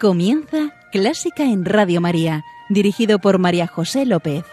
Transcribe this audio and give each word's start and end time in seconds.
Comienza 0.00 0.76
Clásica 0.92 1.42
en 1.42 1.64
Radio 1.64 2.00
María, 2.00 2.44
dirigido 2.68 3.18
por 3.18 3.40
María 3.40 3.66
José 3.66 4.06
López. 4.06 4.44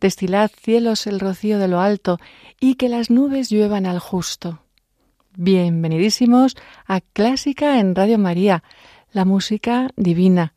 Destilad 0.00 0.50
cielos 0.58 1.06
el 1.06 1.20
rocío 1.20 1.58
de 1.58 1.68
lo 1.68 1.80
alto 1.80 2.18
y 2.58 2.76
que 2.76 2.88
las 2.88 3.10
nubes 3.10 3.50
lluevan 3.50 3.84
al 3.84 3.98
justo. 3.98 4.62
Bienvenidísimos 5.36 6.56
a 6.86 7.02
Clásica 7.02 7.78
en 7.78 7.94
Radio 7.94 8.18
María, 8.18 8.64
la 9.12 9.24
música 9.24 9.90
divina. 9.96 10.54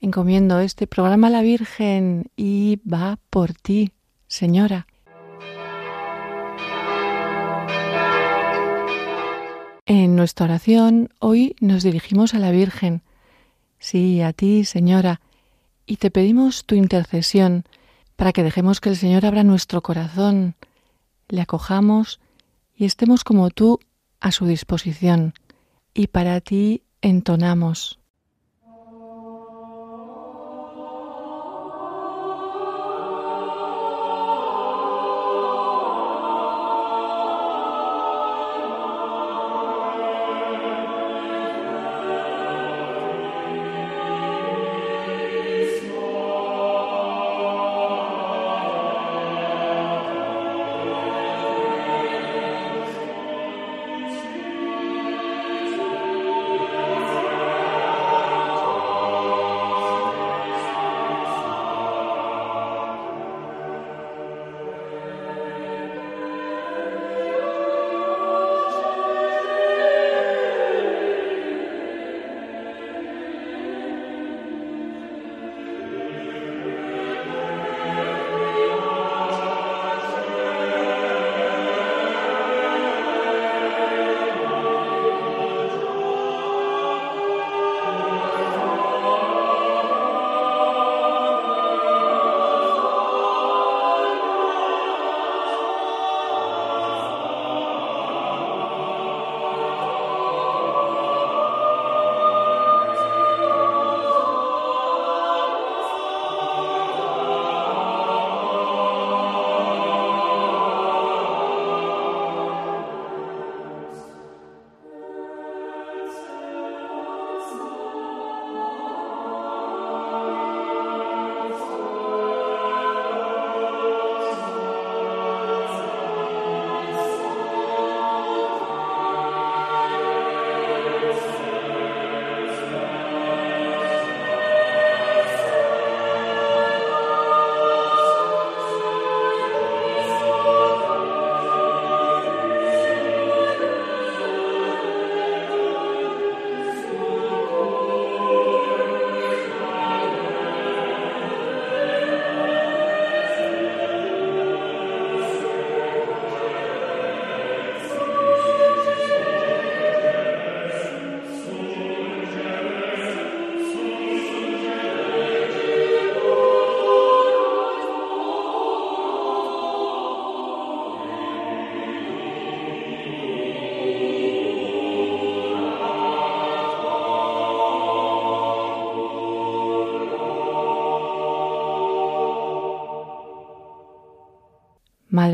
Encomiendo 0.00 0.60
este 0.60 0.86
programa 0.86 1.28
a 1.28 1.30
la 1.30 1.42
Virgen 1.42 2.30
y 2.36 2.80
va 2.86 3.18
por 3.30 3.54
ti, 3.54 3.92
Señora. 4.26 4.86
En 9.86 10.16
nuestra 10.16 10.46
oración 10.46 11.10
hoy 11.18 11.56
nos 11.60 11.82
dirigimos 11.82 12.34
a 12.34 12.38
la 12.38 12.50
Virgen, 12.50 13.02
sí, 13.78 14.20
a 14.20 14.32
ti, 14.32 14.64
Señora, 14.64 15.20
y 15.86 15.96
te 15.96 16.10
pedimos 16.10 16.64
tu 16.64 16.74
intercesión 16.74 17.64
para 18.16 18.32
que 18.32 18.42
dejemos 18.42 18.80
que 18.80 18.90
el 18.90 18.96
Señor 18.96 19.26
abra 19.26 19.44
nuestro 19.44 19.82
corazón, 19.82 20.54
le 21.28 21.40
acojamos 21.40 22.20
y 22.76 22.84
estemos 22.84 23.24
como 23.24 23.50
tú 23.50 23.80
a 24.20 24.32
su 24.32 24.46
disposición. 24.46 25.34
Y 25.92 26.08
para 26.08 26.40
ti 26.40 26.82
entonamos. 27.04 28.00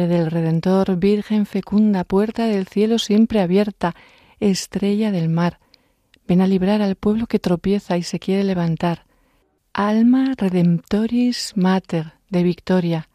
Del 0.08 0.30
Redentor, 0.30 0.96
Virgen 0.96 1.46
fecunda, 1.46 2.04
puerta 2.04 2.46
del 2.46 2.66
cielo 2.66 2.98
siempre 2.98 3.40
abierta, 3.40 3.94
estrella 4.38 5.10
del 5.10 5.28
mar, 5.28 5.60
ven 6.26 6.40
a 6.40 6.46
librar 6.46 6.80
al 6.80 6.96
pueblo 6.96 7.26
que 7.26 7.38
tropieza 7.38 7.96
y 7.96 8.02
se 8.02 8.18
quiere 8.18 8.44
levantar. 8.44 9.04
Alma 9.72 10.34
Redemptoris 10.36 11.52
Mater 11.56 12.14
de 12.28 12.42
Victoria. 12.42 13.08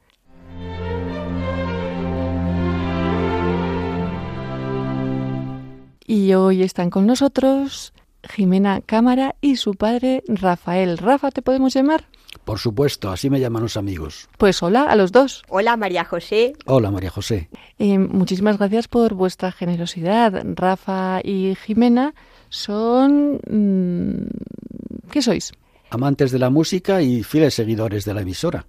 Y 6.06 6.34
hoy 6.34 6.62
están 6.62 6.92
con 6.92 7.08
nosotros 7.08 7.95
Jimena 8.30 8.82
Cámara 8.82 9.36
y 9.42 9.56
su 9.56 9.74
padre 9.74 10.24
Rafael. 10.28 10.98
Rafa, 10.98 11.32
¿te 11.32 11.42
podemos 11.42 11.74
llamar? 11.74 12.06
Por 12.44 12.60
supuesto, 12.60 13.12
así 13.12 13.30
me 13.30 13.40
llaman 13.40 13.64
los 13.64 13.78
amigos. 13.78 14.30
Pues 14.38 14.62
hola 14.62 14.84
a 14.84 14.96
los 14.96 15.12
dos. 15.12 15.44
Hola 15.50 15.78
María 15.78 16.04
José. 16.06 16.54
Hola 16.66 16.92
María 16.92 17.10
José. 17.10 17.50
Eh, 17.80 17.98
muchísimas 17.98 18.58
gracias 18.58 18.88
por 18.88 19.14
vuestra 19.14 19.52
generosidad. 19.52 20.44
Rafa 20.56 21.22
y 21.24 21.56
Jimena 21.56 22.14
son... 22.50 23.40
Mm, 23.50 25.10
¿Qué 25.12 25.22
sois? 25.22 25.54
Amantes 25.90 26.32
de 26.32 26.40
la 26.40 26.50
música 26.50 27.02
y 27.02 27.24
fieles 27.24 27.54
seguidores 27.54 28.06
de 28.06 28.14
la 28.14 28.22
emisora. 28.22 28.66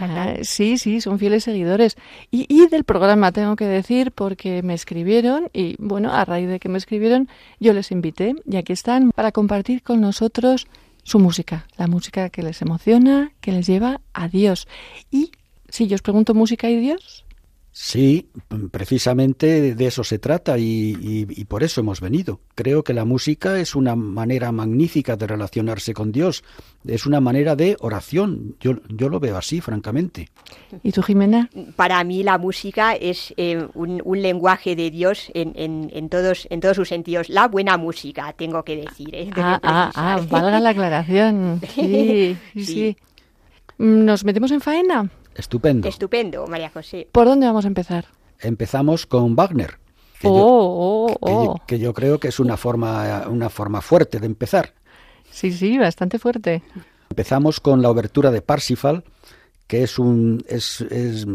Ah, 0.00 0.34
sí, 0.42 0.78
sí, 0.78 1.00
son 1.00 1.18
fieles 1.18 1.44
seguidores. 1.44 1.96
Y, 2.30 2.46
y, 2.48 2.66
del 2.68 2.84
programa, 2.84 3.32
tengo 3.32 3.56
que 3.56 3.66
decir, 3.66 4.12
porque 4.12 4.62
me 4.62 4.74
escribieron 4.74 5.48
y, 5.52 5.76
bueno, 5.78 6.12
a 6.12 6.24
raíz 6.24 6.48
de 6.48 6.60
que 6.60 6.68
me 6.68 6.78
escribieron, 6.78 7.28
yo 7.60 7.72
les 7.72 7.90
invité 7.90 8.34
y 8.46 8.56
aquí 8.56 8.72
están 8.72 9.10
para 9.12 9.32
compartir 9.32 9.82
con 9.82 10.00
nosotros 10.00 10.66
su 11.02 11.18
música, 11.18 11.66
la 11.76 11.86
música 11.86 12.30
que 12.30 12.42
les 12.42 12.62
emociona, 12.62 13.32
que 13.40 13.52
les 13.52 13.66
lleva 13.66 14.00
a 14.12 14.28
Dios. 14.28 14.68
Y 15.10 15.32
si 15.68 15.86
yo 15.86 15.96
os 15.96 16.02
pregunto 16.02 16.34
música 16.34 16.70
y 16.70 16.76
Dios, 16.76 17.24
Sí, 17.74 18.28
precisamente 18.70 19.74
de 19.74 19.86
eso 19.86 20.04
se 20.04 20.18
trata 20.18 20.58
y, 20.58 21.24
por 21.48 21.62
eso 21.62 21.80
hemos 21.80 22.02
venido. 22.02 22.40
Creo 22.54 22.84
que 22.84 22.92
la 22.92 23.06
música 23.06 23.58
es 23.58 23.74
una 23.74 23.96
manera 23.96 24.52
magnífica 24.52 25.16
de 25.16 25.26
relacionarse 25.26 25.94
con 25.94 26.12
Dios, 26.12 26.44
es 26.86 27.06
una 27.06 27.22
manera 27.22 27.56
de 27.56 27.78
oración. 27.80 28.56
Yo, 28.60 28.74
yo 28.90 29.08
lo 29.08 29.20
veo 29.20 29.38
así, 29.38 29.62
francamente. 29.62 30.28
¿Y 30.82 30.92
tú, 30.92 31.02
Jimena? 31.02 31.48
Para 31.74 32.04
mí 32.04 32.22
la 32.22 32.36
música 32.36 32.92
es 32.92 33.32
eh, 33.38 33.66
un, 33.72 34.02
lenguaje 34.20 34.76
de 34.76 34.90
Dios 34.90 35.30
en, 35.32 35.54
en, 35.90 36.08
todos, 36.10 36.46
en 36.50 36.60
todos 36.60 36.76
sus 36.76 36.88
sentidos. 36.88 37.30
La 37.30 37.48
buena 37.48 37.78
música, 37.78 38.34
tengo 38.34 38.64
que 38.64 38.76
decir. 38.76 39.14
¿eh? 39.14 39.30
Ah, 39.34 39.58
ah, 39.62 39.90
ah, 39.94 40.20
valga 40.28 40.60
la 40.60 40.70
aclaración. 40.70 41.62
sí. 41.74 42.36
sí. 42.54 42.96
¿Nos 43.78 44.24
metemos 44.24 44.50
en 44.50 44.60
faena? 44.60 45.10
Estupendo. 45.34 45.88
Estupendo, 45.88 46.46
María 46.46 46.70
José. 46.70 47.08
¿Por 47.10 47.26
dónde 47.26 47.46
vamos 47.46 47.64
a 47.64 47.68
empezar? 47.68 48.06
Empezamos 48.40 49.06
con 49.06 49.34
Wagner. 49.34 49.78
Que, 50.18 50.28
yo, 50.28 50.34
oh, 50.34 51.06
oh, 51.08 51.16
oh. 51.20 51.60
que, 51.66 51.78
yo, 51.78 51.92
creo 51.92 52.20
que 52.20 52.28
es 52.28 52.38
una 52.38 52.56
forma, 52.56 53.26
una 53.28 53.48
forma 53.48 53.80
fuerte 53.80 54.20
de 54.20 54.26
empezar. 54.26 54.72
Sí, 55.30 55.52
sí, 55.52 55.78
bastante 55.78 56.18
fuerte. 56.18 56.62
Empezamos 57.10 57.60
con 57.60 57.82
la 57.82 57.90
obertura 57.90 58.30
de 58.30 58.42
Parsifal, 58.42 59.04
que 59.66 59.82
es 59.82 59.98
un, 59.98 60.44
es, 60.48 60.84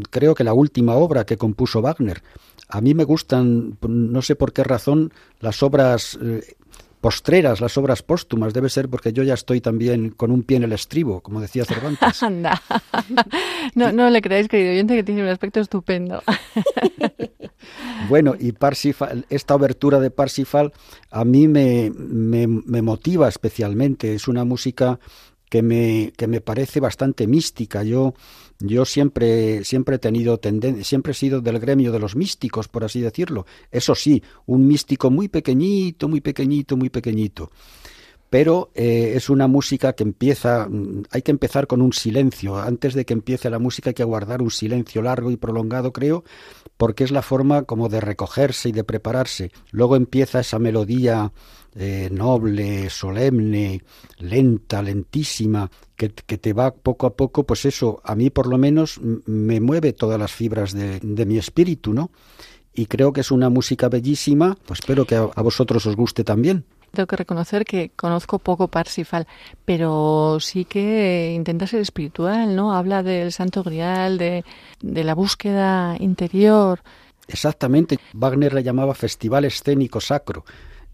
creo 0.10 0.36
que 0.36 0.44
la 0.44 0.54
última 0.54 0.96
obra 0.96 1.26
que 1.26 1.38
compuso 1.38 1.82
Wagner. 1.82 2.22
A 2.70 2.82
mí 2.82 2.94
me 2.94 3.04
gustan, 3.04 3.78
no 3.82 4.22
sé 4.22 4.36
por 4.36 4.54
qué 4.54 4.64
razón, 4.64 5.14
las 5.40 5.64
obras 5.64 6.18
eh, 6.22 6.56
postreras, 7.02 7.62
las 7.62 7.78
obras 7.78 8.04
póstumas. 8.04 8.54
Debe 8.54 8.70
ser 8.70 8.90
porque 8.90 9.14
yo 9.14 9.24
ya 9.24 9.34
estoy 9.34 9.62
también 9.62 10.10
con 10.10 10.32
un 10.32 10.44
pie 10.44 10.58
en 10.58 10.64
el 10.64 10.74
estribo, 10.74 11.22
como 11.22 11.42
decía 11.42 11.66
Cervantes. 11.66 12.24
Anda. 12.24 12.62
No, 13.76 13.92
no 13.92 14.10
le 14.10 14.22
creáis, 14.22 14.48
querido 14.48 14.72
oyente, 14.72 14.96
que 14.96 15.04
tiene 15.04 15.22
un 15.24 15.30
aspecto 15.30 15.60
estupendo. 15.60 16.24
Bueno, 18.08 18.36
y 18.40 18.54
Parsifal, 18.54 19.26
esta 19.30 19.56
obertura 19.56 20.00
de 20.00 20.12
Parsifal 20.12 20.72
a 21.10 21.26
mí 21.26 21.48
me, 21.48 21.92
me, 21.98 22.48
me 22.48 22.82
motiva 22.82 23.28
especialmente. 23.28 24.14
Es 24.14 24.28
una 24.28 24.46
música 24.46 25.00
que 25.50 25.62
me, 25.62 26.14
que 26.16 26.28
me 26.28 26.42
parece 26.42 26.80
bastante 26.80 27.28
mística. 27.28 27.84
Yo 27.84 28.14
yo 28.59 28.86
siempre, 28.86 29.63
siempre 29.63 29.98
he 29.98 30.00
tenido 30.00 30.39
tendencia, 30.39 30.83
siempre 30.83 31.12
he 31.12 31.15
sido 31.15 31.42
del 31.42 31.59
gremio 31.59 31.92
de 31.92 32.00
los 32.00 32.15
místicos, 32.15 32.68
por 32.68 32.83
así 32.83 33.01
decirlo. 33.01 33.45
Eso 33.71 33.94
sí, 33.94 34.24
un 34.45 34.68
místico 34.68 35.12
muy 35.12 35.27
pequeñito, 35.27 36.07
muy 36.07 36.21
pequeñito, 36.21 36.75
muy 36.75 36.89
pequeñito. 36.89 37.51
Pero 38.30 38.71
eh, 38.75 39.13
es 39.15 39.30
una 39.30 39.48
música 39.48 39.94
que 39.94 40.04
empieza, 40.04 40.68
mm, 40.68 41.04
hay 41.12 41.21
que 41.21 41.31
empezar 41.31 41.68
con 41.68 41.81
un 41.81 41.94
silencio. 41.94 42.57
Antes 42.57 42.94
de 42.94 43.06
que 43.06 43.13
empiece 43.13 43.50
la 43.50 43.59
música 43.59 43.92
hay 43.92 43.94
que 43.94 44.04
guardar 44.04 44.42
un 44.42 44.51
silencio 44.51 45.01
largo 45.01 45.31
y 45.31 45.38
prolongado, 45.38 45.94
creo, 45.94 46.24
porque 46.75 47.04
es 47.04 47.12
la 47.12 47.21
forma 47.21 47.63
como 47.63 47.89
de 47.89 48.01
recogerse 48.01 48.69
y 48.69 48.71
de 48.74 48.83
prepararse. 48.83 49.51
Luego 49.71 49.95
empieza 49.95 50.42
esa 50.42 50.59
melodía 50.59 51.31
eh, 51.80 52.10
noble, 52.12 52.90
solemne, 52.90 53.84
lenta, 54.18 54.82
lentísima, 54.82 55.70
que, 55.96 56.10
te 56.10 56.54
va 56.54 56.74
poco 56.74 57.06
a 57.06 57.16
poco, 57.16 57.44
pues 57.44 57.66
eso, 57.66 58.02
a 58.04 58.16
mí 58.16 58.32
por 58.32 58.48
lo 58.48 58.58
menos 58.58 59.00
me 59.26 59.60
mueve 59.60 59.94
todas 59.94 60.20
las 60.20 60.32
fibras 60.32 60.74
de, 60.74 61.26
mi 61.26 61.38
espíritu, 61.38 61.94
¿no? 61.94 62.10
Y 62.74 62.88
creo 62.88 63.14
que 63.14 63.22
es 63.22 63.30
una 63.30 63.50
música 63.50 63.90
bellísima, 63.90 64.58
pues 64.66 64.80
espero 64.80 65.06
que 65.06 65.16
a, 65.16 65.42
vosotros 65.42 65.86
os 65.86 65.96
guste 65.96 66.24
también. 66.24 66.66
Tengo 66.94 67.06
que 67.06 67.16
reconocer 67.16 67.64
que 67.64 67.92
conozco 67.96 68.40
poco 68.40 68.70
Parsifal, 68.70 69.28
pero 69.64 70.40
sí 70.40 70.66
que 70.66 71.34
intenta 71.36 71.68
ser 71.68 71.82
espiritual, 71.82 72.56
¿no? 72.56 72.74
Habla 72.74 73.04
del 73.04 73.32
Santo 73.32 73.62
Grial, 73.62 74.18
de, 74.18 74.44
de 74.82 75.04
la 75.04 75.14
búsqueda 75.14 75.96
interior. 76.00 76.82
Exactamente. 77.28 78.00
Wagner 78.14 78.54
le 78.54 78.64
llamaba 78.64 78.96
festival 78.96 79.46
escénico 79.46 80.00
sacro 80.00 80.44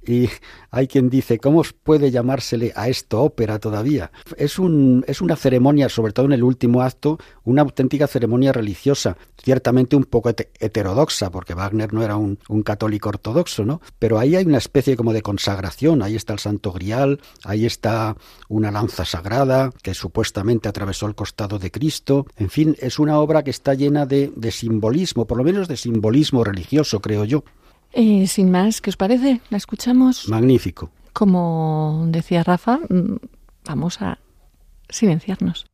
y 0.05 0.29
hay 0.71 0.87
quien 0.87 1.09
dice, 1.09 1.39
¿cómo 1.39 1.63
puede 1.83 2.11
llamársele 2.11 2.73
a 2.75 2.89
esto 2.89 3.21
ópera 3.21 3.59
todavía? 3.59 4.11
Es, 4.37 4.59
un, 4.59 5.03
es 5.07 5.21
una 5.21 5.35
ceremonia, 5.35 5.89
sobre 5.89 6.13
todo 6.13 6.25
en 6.25 6.33
el 6.33 6.43
último 6.43 6.81
acto, 6.81 7.19
una 7.43 7.61
auténtica 7.61 8.07
ceremonia 8.07 8.51
religiosa, 8.51 9.17
ciertamente 9.41 9.95
un 9.95 10.05
poco 10.05 10.29
heterodoxa, 10.29 11.31
porque 11.31 11.53
Wagner 11.53 11.93
no 11.93 12.03
era 12.03 12.17
un, 12.17 12.37
católico 12.63 13.09
ortodoxo, 13.09 13.65
¿no? 13.65 13.81
Pero 13.99 14.19
ahí 14.19 14.35
hay 14.35 14.45
una 14.45 14.57
especie 14.57 14.95
como 14.95 15.11
de 15.11 15.21
consagración, 15.21 16.01
ahí 16.01 16.15
está 16.15 16.33
el 16.33 16.39
Santo 16.39 16.71
Grial, 16.71 17.19
ahí 17.43 17.65
está 17.65 18.15
una 18.47 18.71
lanza 18.71 19.05
sagrada 19.05 19.71
que 19.81 19.93
supuestamente 19.93 20.69
atravesó 20.69 21.07
el 21.07 21.15
costado 21.15 21.59
de 21.59 21.71
Cristo, 21.71 22.25
en 22.37 22.49
fin, 22.49 22.75
es 22.79 22.99
una 22.99 23.19
obra 23.19 23.43
que 23.43 23.49
está 23.51 23.73
llena 23.73 24.05
de 24.05 24.51
simbolismo, 24.51 25.25
por 25.27 25.37
lo 25.37 25.43
menos 25.43 25.67
de 25.67 25.77
simbolismo 25.77 26.43
religioso, 26.43 27.01
creo 27.01 27.25
yo. 27.25 27.43
Eh, 27.93 28.27
sin 28.27 28.49
más, 28.49 28.81
¿qué 28.81 28.89
os 28.89 28.97
parece? 28.97 29.41
¿La 29.49 29.57
escuchamos? 29.57 30.27
Magnífico. 30.27 30.89
Como 31.13 32.05
decía 32.07 32.43
Rafa, 32.43 32.79
mm, 32.89 33.17
vamos 33.65 34.01
a 34.01 34.17
silenciarnos. 34.89 35.67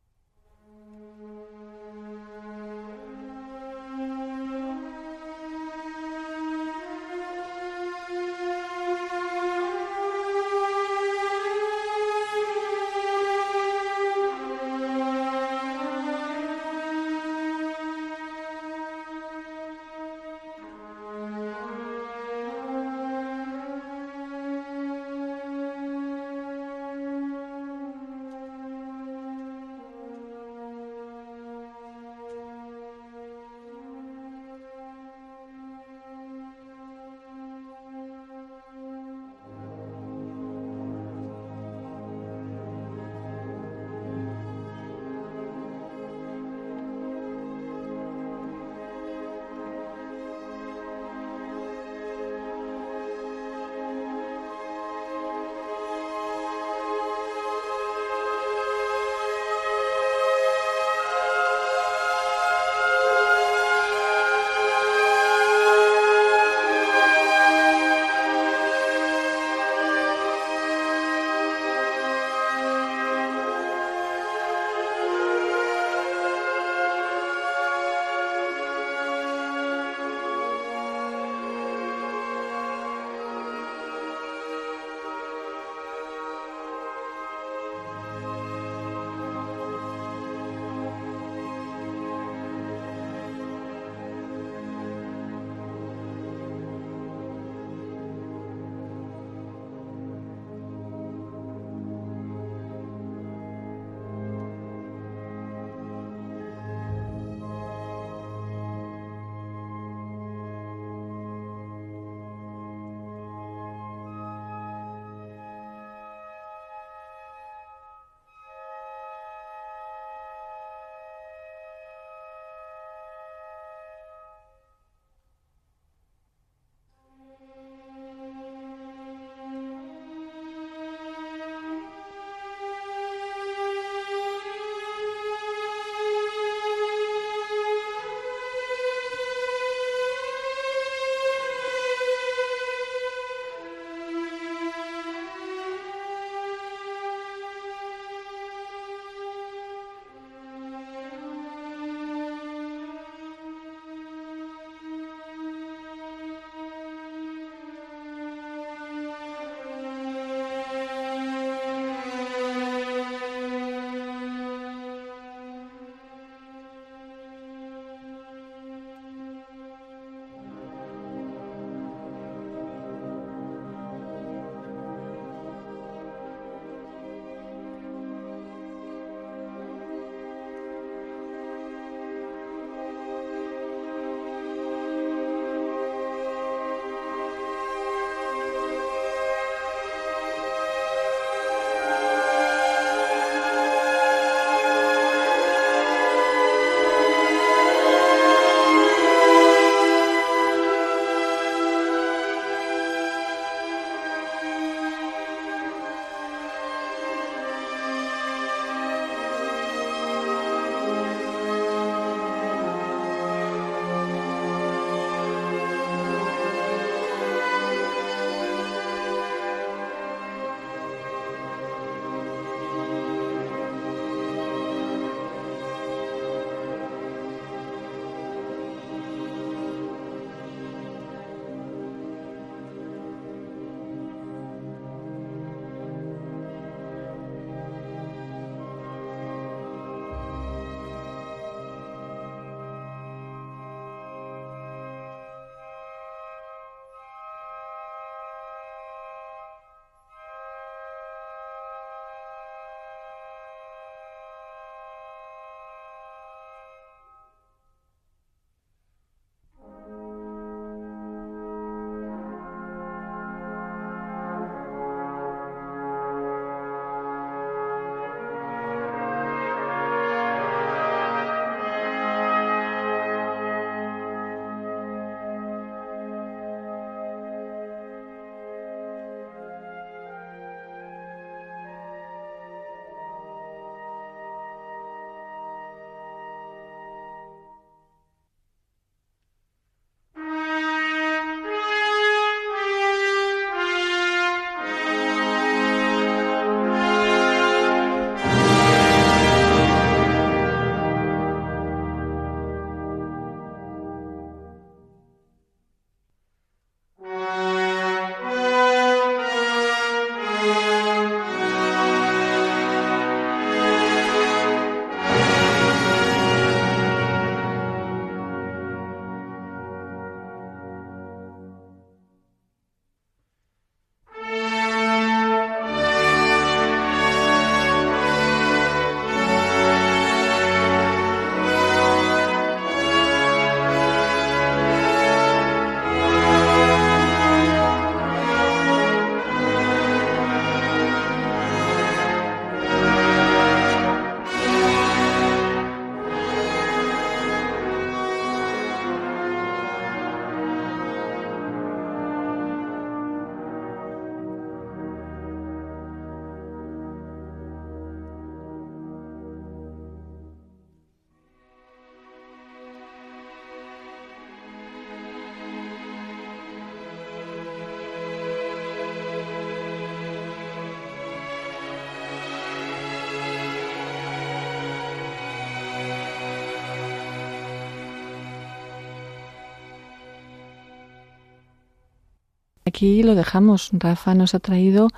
Aquí 382.64 383.02
lo 383.02 383.14
dejamos. 383.14 383.70
Rafa 383.72 384.14
nos 384.14 384.34
ha 384.34 384.38
traído 384.38 384.88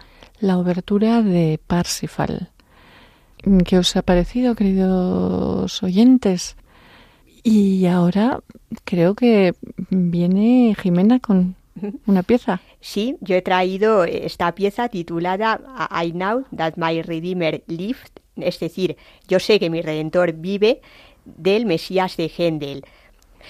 la 0.40 0.58
obertura 0.58 1.22
de 1.22 1.60
Parsifal. 1.66 2.50
¿Qué 3.64 3.78
os 3.78 3.96
ha 3.96 4.02
parecido, 4.02 4.54
queridos 4.54 5.82
oyentes? 5.82 6.56
Y 7.42 7.86
ahora 7.86 8.40
creo 8.84 9.14
que 9.14 9.54
viene 9.90 10.76
Jimena 10.80 11.18
con 11.18 11.56
una 12.06 12.22
pieza. 12.22 12.60
Sí, 12.84 13.16
yo 13.20 13.36
he 13.36 13.42
traído 13.42 14.02
esta 14.02 14.52
pieza 14.56 14.88
titulada 14.88 15.60
I 16.04 16.10
Know 16.10 16.44
That 16.56 16.74
My 16.74 17.00
Redeemer 17.00 17.62
Lived, 17.68 18.10
es 18.34 18.58
decir, 18.58 18.96
yo 19.28 19.38
sé 19.38 19.60
que 19.60 19.70
mi 19.70 19.82
Redentor 19.82 20.32
vive, 20.32 20.80
del 21.24 21.64
Mesías 21.64 22.16
de 22.16 22.28
Händel. 22.36 22.84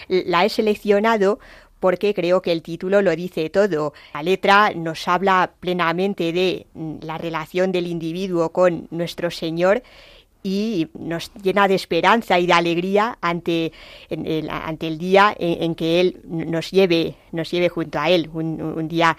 La 0.09 0.45
he 0.45 0.51
seleccionado 0.51 1.39
porque 1.83 2.15
creo 2.15 2.41
que 2.41 2.53
el 2.53 2.63
título 2.63 3.03
lo 3.03 3.17
dice 3.17 3.51
todo. 3.51 3.93
La 4.15 4.23
letra 4.23 4.71
nos 4.73 5.09
habla 5.09 5.51
plenamente 5.59 6.33
de 6.33 6.69
la 7.03 7.19
relación 7.19 7.73
del 7.73 7.89
individuo 7.89 8.51
con 8.51 8.87
nuestro 8.93 9.33
Señor 9.33 9.83
y 10.45 10.87
nos 10.97 11.33
llena 11.43 11.67
de 11.67 11.75
esperanza 11.75 12.39
y 12.39 12.47
de 12.47 12.53
alegría 12.53 13.19
ante, 13.21 13.73
el, 14.09 14.49
ante 14.49 14.87
el 14.87 14.97
día 14.97 15.35
en, 15.37 15.75
que 15.75 16.01
Él 16.01 16.21
nos 16.25 16.71
lleve, 16.71 17.17
nos 17.33 17.51
lleve 17.51 17.69
junto 17.69 17.99
a 17.99 18.11
Él, 18.11 18.31
un, 18.33 18.87
día 18.87 19.17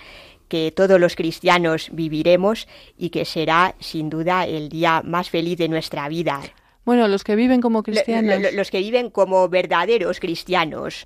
que 0.48 0.72
todos 0.72 0.98
los 1.02 1.18
cristianos 1.18 1.90
viviremos 1.92 2.70
y 2.98 3.10
que 3.10 3.26
será 3.26 3.76
sin 3.82 4.10
duda 4.10 4.48
el 4.48 4.70
día 4.70 5.02
más 5.04 5.30
feliz 5.30 5.58
de 5.58 5.68
nuestra 5.68 6.08
vida. 6.08 6.40
Bueno, 6.86 7.10
los 7.10 7.26
que 7.26 7.36
viven 7.36 7.60
como 7.60 7.84
cristianos. 7.84 8.54
los 8.54 8.72
que 8.72 8.80
viven 8.80 9.10
como 9.10 9.50
verdaderos 9.50 10.22
cristianos. 10.22 11.06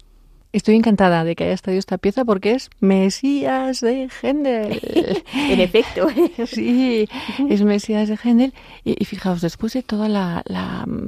Estoy 0.57 0.73
encantada 0.73 1.23
de 1.23 1.35
que 1.35 1.43
hayas 1.43 1.61
traído 1.61 1.77
esta 1.77 1.99
pieza 1.99 2.25
porque 2.25 2.53
es 2.53 2.71
Mesías 2.79 3.79
de 3.79 4.09
Händel. 4.23 4.81
en 5.35 5.59
efecto. 5.59 6.07
sí, 6.47 7.07
es 7.47 7.61
Mesías 7.61 8.09
de 8.09 8.17
Händel. 8.17 8.55
Y, 8.83 9.05
fijaos, 9.05 9.41
después 9.41 9.73
de 9.73 9.83
toda 9.83 10.09
la, 10.09 10.43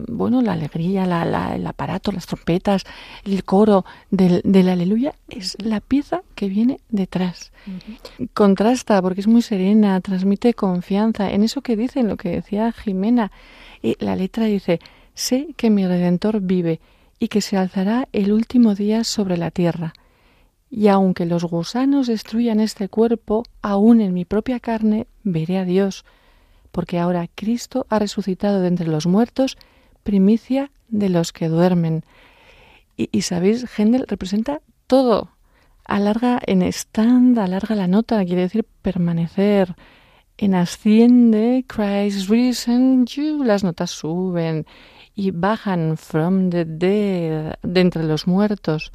bueno, 0.07 0.43
la 0.43 0.53
alegría, 0.53 1.07
la, 1.07 1.55
el 1.55 1.65
aparato, 1.65 2.11
las 2.11 2.27
trompetas, 2.27 2.83
el 3.25 3.43
coro 3.43 3.85
del, 4.11 4.41
del, 4.43 4.69
aleluya, 4.69 5.15
es 5.29 5.57
la 5.59 5.79
pieza 5.79 6.21
que 6.35 6.47
viene 6.47 6.79
detrás. 6.89 7.51
Contrasta 8.35 9.01
porque 9.01 9.21
es 9.21 9.27
muy 9.27 9.41
serena, 9.41 9.99
transmite 9.99 10.53
confianza 10.53 11.31
en 11.31 11.41
eso 11.41 11.61
que 11.61 11.75
dice, 11.75 12.01
en 12.01 12.07
lo 12.07 12.17
que 12.17 12.29
decía 12.29 12.71
Jimena. 12.71 13.31
Y 13.81 13.95
la 13.99 14.15
letra 14.15 14.45
dice, 14.45 14.79
sé 15.15 15.47
que 15.57 15.71
mi 15.71 15.87
redentor 15.87 16.39
vive 16.39 16.79
y 17.19 17.27
que 17.27 17.41
se 17.41 17.57
alzará 17.57 18.07
el 18.13 18.31
último 18.31 18.75
día 18.75 19.03
sobre 19.03 19.37
la 19.37 19.51
tierra. 19.51 19.93
Y 20.71 20.87
aunque 20.87 21.25
los 21.25 21.43
gusanos 21.43 22.07
destruyan 22.07 22.59
este 22.59 22.89
cuerpo, 22.89 23.43
aún 23.61 24.01
en 24.01 24.13
mi 24.13 24.23
propia 24.23 24.59
carne 24.59 25.07
veré 25.23 25.57
a 25.57 25.65
Dios, 25.65 26.05
porque 26.71 26.99
ahora 26.99 27.27
Cristo 27.33 27.85
ha 27.89 27.99
resucitado 27.99 28.61
de 28.61 28.67
entre 28.67 28.87
los 28.87 29.07
muertos, 29.07 29.57
primicia 30.03 30.71
de 30.87 31.09
los 31.09 31.33
que 31.33 31.49
duermen. 31.49 32.03
Y, 32.95 33.21
sabéis, 33.21 33.65
Händel 33.77 34.05
representa 34.07 34.61
todo. 34.85 35.29
Alarga 35.85 36.39
en 36.45 36.61
stand, 36.61 37.39
alarga 37.39 37.75
la 37.75 37.87
nota, 37.87 38.23
quiere 38.25 38.41
decir 38.41 38.65
permanecer. 38.81 39.75
En 40.37 40.53
asciende, 40.53 41.65
Christ 41.67 42.29
risen, 42.29 43.05
las 43.43 43.63
notas 43.63 43.91
suben 43.91 44.65
y 45.19 45.31
bajan 45.31 45.97
from 45.97 46.49
the 46.49 46.63
dead, 46.63 47.55
de 47.61 47.81
entre 47.81 48.03
los 48.03 48.25
muertos. 48.25 48.93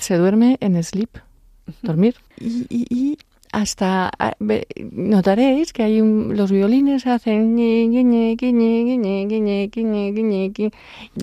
Se 0.00 0.18
duerme 0.18 0.58
en 0.60 0.82
sleep, 0.84 1.16
dormir. 1.80 2.16
Y, 2.38 3.16
hasta 3.52 4.10
notaréis 4.92 5.72
que 5.72 5.82
hay 5.84 6.02
los 6.02 6.52
violines 6.52 7.06
hacen 7.06 7.56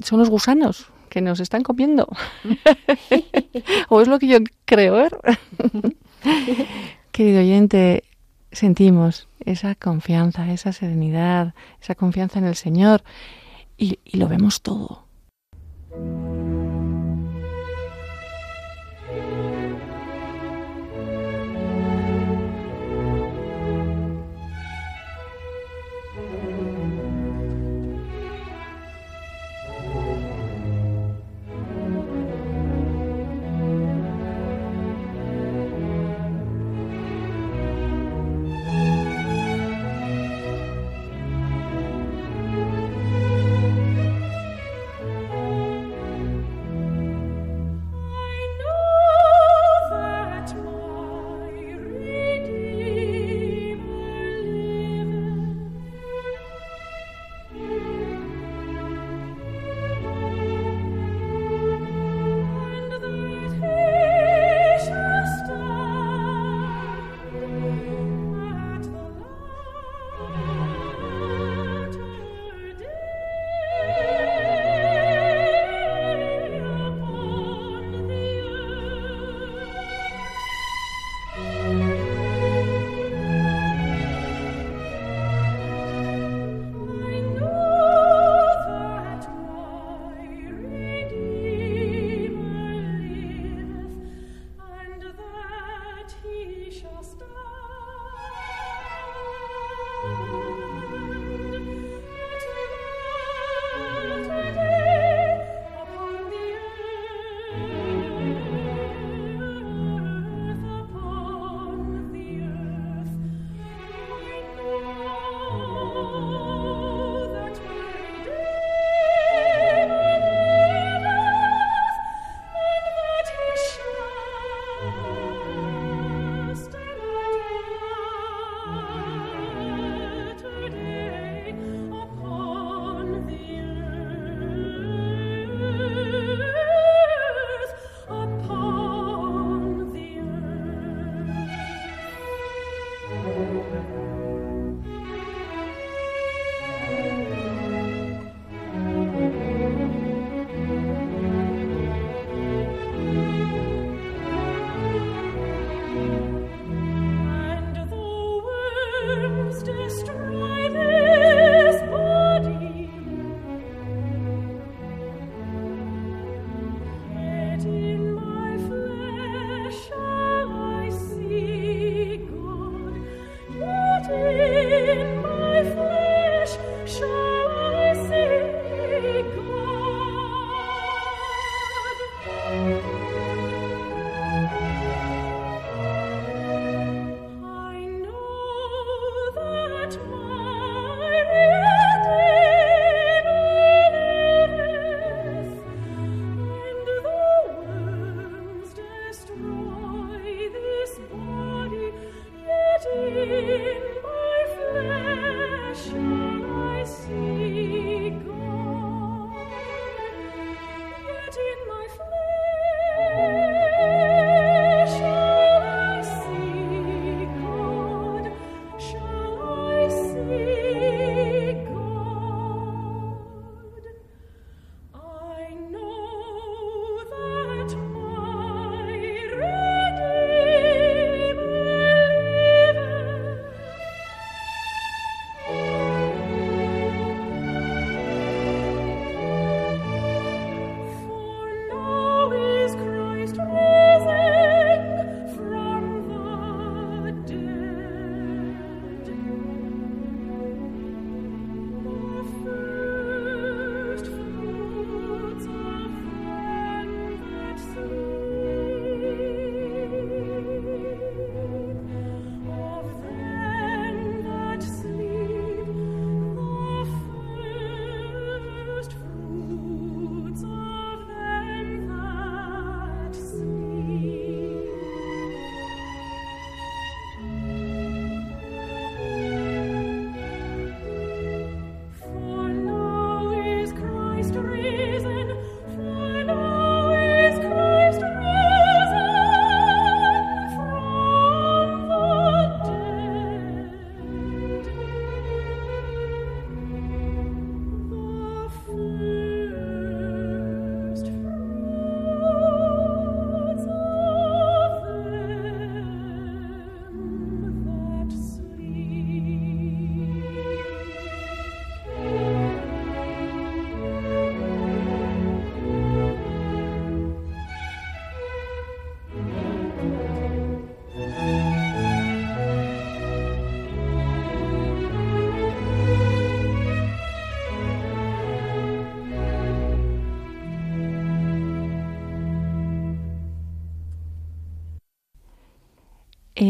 son 0.03 0.19
los 0.19 0.29
gusanos 0.31 0.87
que 1.09 1.21
nos 1.21 1.39
están 1.39 1.61
comiendo. 1.61 2.07
o 3.89 4.01
es 4.01 4.07
lo 4.07 4.17
que 4.17 4.27
yo 4.27 4.37
creo 4.65 4.93
ver. 4.93 5.15
Querido 7.11 7.41
oyente, 7.41 8.03
sentimos 8.51 9.27
esa 9.45 9.75
confianza, 9.75 10.51
esa 10.51 10.73
serenidad, 10.73 11.53
esa 11.79 11.93
confianza 11.93 12.39
en 12.39 12.45
el 12.45 12.55
Señor 12.55 13.03
y, 13.77 13.99
y 14.03 14.17
lo 14.17 14.27
vemos 14.27 14.61
todo. 14.61 15.07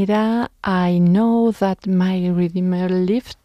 Era 0.02 0.50
I 0.66 1.00
Know 1.00 1.54
That 1.54 1.86
My 1.86 2.32
Redeemer 2.32 2.90
Lived. 2.90 3.38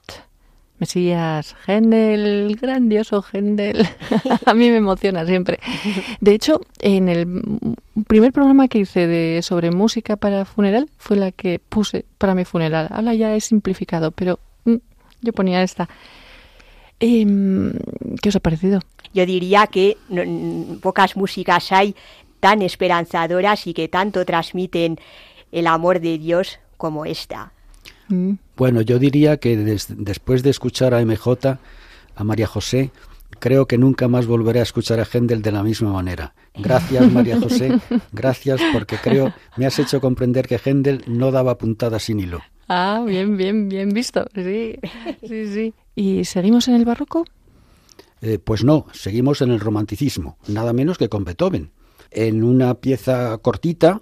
Mesías, 0.79 1.57
Händel, 1.67 2.57
grandioso 2.61 3.25
Händel. 3.33 3.87
a 4.47 4.55
mí 4.55 4.71
me 4.71 4.77
emociona 4.77 5.27
siempre. 5.27 5.59
De 6.21 6.33
hecho, 6.33 6.61
en 6.79 7.09
el 7.09 7.43
primer 8.07 8.33
programa 8.33 8.69
que 8.69 8.79
hice 8.79 9.07
de 9.07 9.43
sobre 9.43 9.73
música 9.73 10.17
para 10.17 10.45
funeral 10.45 10.89
fue 10.97 11.17
la 11.17 11.33
que 11.33 11.59
puse 11.59 12.05
para 12.17 12.35
mi 12.35 12.45
funeral. 12.45 12.89
Ahora 12.91 13.15
ya 13.15 13.35
es 13.35 13.45
simplificado, 13.45 14.13
pero 14.13 14.39
mm, 14.65 14.77
yo 15.21 15.33
ponía 15.33 15.63
esta. 15.63 15.89
Em, 17.01 17.73
¿Qué 18.23 18.29
os 18.29 18.37
ha 18.37 18.41
parecido? 18.41 18.81
Yo 19.13 19.27
diría 19.27 19.67
que 19.67 19.97
pocas 20.81 21.17
músicas 21.17 21.73
hay 21.73 21.95
tan 22.41 22.63
esperanzadoras 22.63 23.67
y 23.67 23.75
que 23.75 23.89
tanto 23.89 24.25
transmiten 24.25 24.99
el 25.53 25.67
amor 25.67 26.01
de 26.01 26.19
Dios 26.19 26.59
como 26.77 27.05
esta. 27.05 27.53
Mm. 28.09 28.35
Bueno, 28.57 28.81
yo 28.81 28.99
diría 28.99 29.37
que 29.39 29.57
después 29.57 30.43
de 30.43 30.51
escuchar 30.51 30.95
a 30.95 31.05
MJ, 31.05 31.59
a 32.15 32.25
María 32.25 32.47
José, 32.47 32.91
creo 33.39 33.67
que 33.67 33.79
nunca 33.79 34.09
más 34.09 34.27
volveré 34.27 34.61
a 34.61 34.65
escuchar 34.65 35.01
a 35.01 35.05
Händel 35.05 35.43
de 35.43 35.53
la 35.53 35.63
misma 35.63 35.93
manera. 35.93 36.35
Gracias, 36.55 37.11
María 37.13 37.39
José, 37.39 37.79
gracias 38.13 38.61
porque 38.73 38.97
creo 38.97 39.33
me 39.57 39.67
has 39.67 39.79
hecho 39.79 40.01
comprender 40.01 40.49
que 40.49 40.59
Händel 40.59 41.05
no 41.07 41.31
daba 41.31 41.59
puntadas 41.59 42.05
sin 42.05 42.21
hilo. 42.21 42.41
Ah, 42.69 43.03
bien, 43.07 43.37
bien, 43.37 43.69
bien 43.69 43.91
visto. 43.91 44.27
Sí, 44.35 44.77
sí, 45.27 45.47
sí. 45.53 45.75
¿Y 45.95 46.25
seguimos 46.25 46.69
en 46.69 46.75
el 46.75 46.85
barroco? 46.85 47.25
Eh, 48.21 48.39
pues 48.39 48.65
no, 48.65 48.87
seguimos 48.93 49.41
en 49.43 49.51
el 49.51 49.61
romanticismo, 49.61 50.39
nada 50.49 50.73
menos 50.73 50.99
que 50.99 51.09
con 51.09 51.25
Beethoven. 51.25 51.71
En 52.11 52.43
una 52.43 52.75
pieza 52.75 53.39
cortita, 53.39 54.01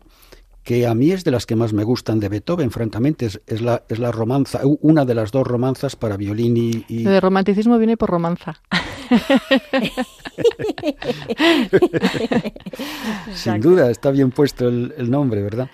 que 0.67 0.85
a 0.85 0.95
mí 0.97 1.13
es 1.13 1.23
de 1.23 1.31
las 1.31 1.47
que 1.47 1.55
más 1.55 1.73
me 1.73 1.85
gustan 1.85 2.19
de 2.19 2.29
Beethoven, 2.29 2.73
francamente, 2.73 3.27
es, 3.27 3.61
la, 3.61 3.85
es 3.89 4.01
la 4.01 4.11
romanza, 4.11 4.63
una 4.81 5.05
de 5.05 5.15
las 5.15 5.31
dos 5.31 5.47
romanzas 5.47 5.95
para 5.95 6.17
violín 6.17 6.57
y... 6.57 6.85
y... 6.89 7.05
De 7.05 7.21
romanticismo 7.21 7.79
viene 7.79 7.97
por 7.97 8.11
romanza. 8.11 8.61
Sin 13.33 13.61
duda, 13.61 13.93
está 13.93 14.11
bien 14.11 14.33
puesto 14.33 14.67
el, 14.67 15.09
nombre, 15.09 15.41
¿verdad? 15.41 15.71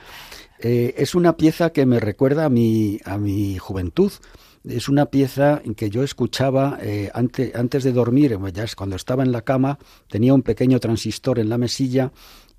Eh, 0.59 0.92
es 0.98 1.14
una 1.14 1.38
pieza 1.38 1.70
que 1.70 1.87
me 1.87 1.98
recuerda 1.98 2.44
a 2.44 2.50
mi, 2.50 3.00
a 3.07 3.16
mi 3.16 3.57
juventud. 3.57 4.12
Es 4.62 4.90
una 4.90 5.07
pieza 5.07 5.62
que 5.74 5.88
yo 5.88 6.02
escuchaba 6.02 6.76
eh, 6.83 7.11
antes, 7.14 7.55
antes 7.55 7.83
de 7.83 7.92
dormir, 7.92 8.38
ya 8.52 8.66
cuando 8.76 8.96
estaba 8.96 9.22
en 9.22 9.33
la 9.33 9.40
cama, 9.40 9.78
tenía 10.09 10.35
un 10.35 10.42
pequeño 10.42 10.78
transistor 10.81 11.38
en 11.38 11.48
la 11.48 11.57
mesilla 11.57 12.12